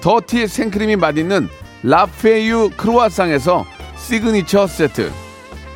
더티 0.00 0.46
생크림이 0.46 0.96
맛있는 0.96 1.48
라페유 1.82 2.70
크로아상에서 2.76 3.66
시그니처 3.96 4.66
세트. 4.66 5.12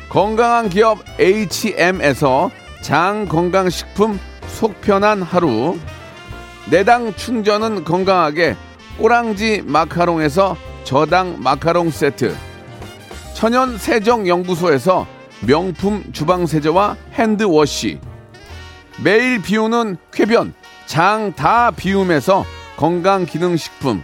건강한 0.09 0.69
기업 0.69 0.99
H&M에서 1.19 2.49
장 2.81 3.27
건강식품 3.27 4.19
속편한 4.47 5.21
하루. 5.21 5.77
내당 6.69 7.13
충전은 7.15 7.83
건강하게 7.83 8.55
꼬랑지 8.97 9.61
마카롱에서 9.65 10.57
저당 10.83 11.37
마카롱 11.39 11.91
세트. 11.91 12.35
천연 13.33 13.77
세정 13.77 14.27
연구소에서 14.27 15.05
명품 15.41 16.03
주방 16.13 16.47
세제와 16.47 16.95
핸드워시. 17.13 17.99
매일 19.03 19.41
비우는 19.41 19.97
쾌변 20.11 20.53
장 20.85 21.33
다 21.35 21.71
비움에서 21.71 22.45
건강 22.77 23.25
기능 23.25 23.57
식품 23.57 24.03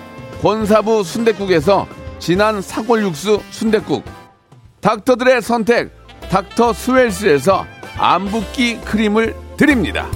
권사부 0.41 1.03
순댓국에서 1.03 1.87
진한 2.17 2.61
사골 2.61 3.03
육수 3.03 3.39
순댓국 3.51 4.03
닥터들의 4.81 5.41
선택 5.43 5.91
닥터 6.29 6.73
스웰스에서 6.73 7.65
안붓기 7.97 8.81
크림을 8.81 9.35
드립니다. 9.55 10.07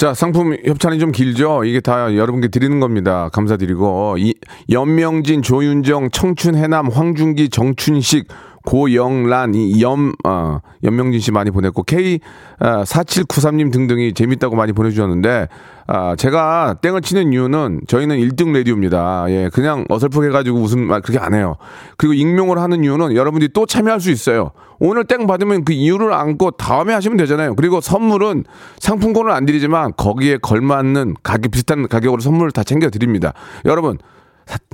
자, 0.00 0.14
상품 0.14 0.56
협찬이 0.64 0.98
좀 0.98 1.12
길죠? 1.12 1.64
이게 1.64 1.80
다 1.80 2.14
여러분께 2.14 2.48
드리는 2.48 2.80
겁니다. 2.80 3.28
감사드리고. 3.34 4.16
이, 4.18 4.34
연명진, 4.70 5.42
조윤정, 5.42 6.10
청춘, 6.10 6.54
해남, 6.56 6.88
황준기, 6.88 7.50
정춘식, 7.50 8.26
고영란, 8.64 9.54
이 9.54 9.82
염, 9.82 10.12
어, 10.24 10.60
연명진 10.84 11.20
씨 11.20 11.32
많이 11.32 11.50
보냈고, 11.50 11.82
K4793님 11.84 13.72
등등이 13.72 14.12
재밌다고 14.12 14.56
많이 14.56 14.72
보내주셨는데, 14.72 15.48
아, 15.92 16.14
제가 16.14 16.76
땡을 16.82 17.00
치는 17.00 17.32
이유는 17.32 17.80
저희는 17.88 18.18
1등 18.18 18.52
레디오입니다. 18.52 19.24
예, 19.30 19.50
그냥 19.52 19.84
어설프게 19.88 20.28
해가지고 20.28 20.60
무슨 20.60 20.86
말 20.86 21.00
그렇게 21.00 21.18
안 21.18 21.34
해요. 21.34 21.56
그리고 21.96 22.14
익명을 22.14 22.58
하는 22.58 22.84
이유는 22.84 23.16
여러분들이 23.16 23.50
또 23.52 23.66
참여할 23.66 24.00
수 24.00 24.12
있어요. 24.12 24.52
오늘 24.78 25.04
땡 25.04 25.26
받으면 25.26 25.64
그 25.64 25.72
이유를 25.72 26.12
안고 26.12 26.52
다음에 26.52 26.94
하시면 26.94 27.16
되잖아요. 27.18 27.56
그리고 27.56 27.80
선물은 27.80 28.44
상품권을 28.78 29.32
안 29.32 29.46
드리지만 29.46 29.92
거기에 29.96 30.38
걸맞는 30.38 31.16
가격 31.24 31.50
비슷한 31.50 31.88
가격으로 31.88 32.20
선물을 32.20 32.52
다 32.52 32.62
챙겨 32.62 32.88
드립니다. 32.88 33.34
여러분, 33.64 33.98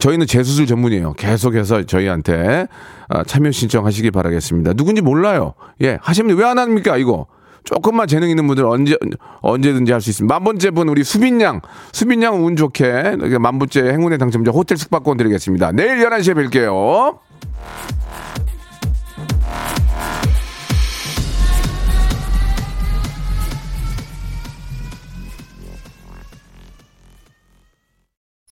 저희는 0.01 0.27
재수술 0.27 0.67
전문이에요. 0.67 1.13
계속해서 1.15 1.85
저희한테 1.85 2.67
아, 3.09 3.25
참여 3.25 3.51
신청하시기 3.51 4.11
바라겠습니다. 4.11 4.73
누군지 4.75 5.01
몰라요. 5.03 5.55
예, 5.83 5.99
하시면 6.03 6.37
왜 6.37 6.45
안 6.45 6.59
합니까, 6.59 6.97
이거? 6.97 7.27
조금만 7.65 8.07
재능 8.07 8.31
있는 8.31 8.47
분들 8.47 8.65
언제, 8.65 8.97
언제든지 9.41 9.91
할 9.91 10.01
수 10.01 10.11
있습니다. 10.11 10.33
만 10.33 10.45
번째 10.45 10.71
분, 10.71 10.89
우리 10.89 11.03
수빈 11.03 11.41
양. 11.41 11.61
수빈 11.93 12.23
양 12.23 12.45
운 12.45 12.55
좋게 12.55 13.17
만 13.41 13.59
번째 13.59 13.83
행운의 13.91 14.19
당첨자 14.19 14.53
호텔 14.53 14.77
숙박권 14.79 15.17
드리겠습니다. 15.17 15.73
내일 15.73 15.99
11시에 15.99 16.35
뵐게요. 16.49 17.19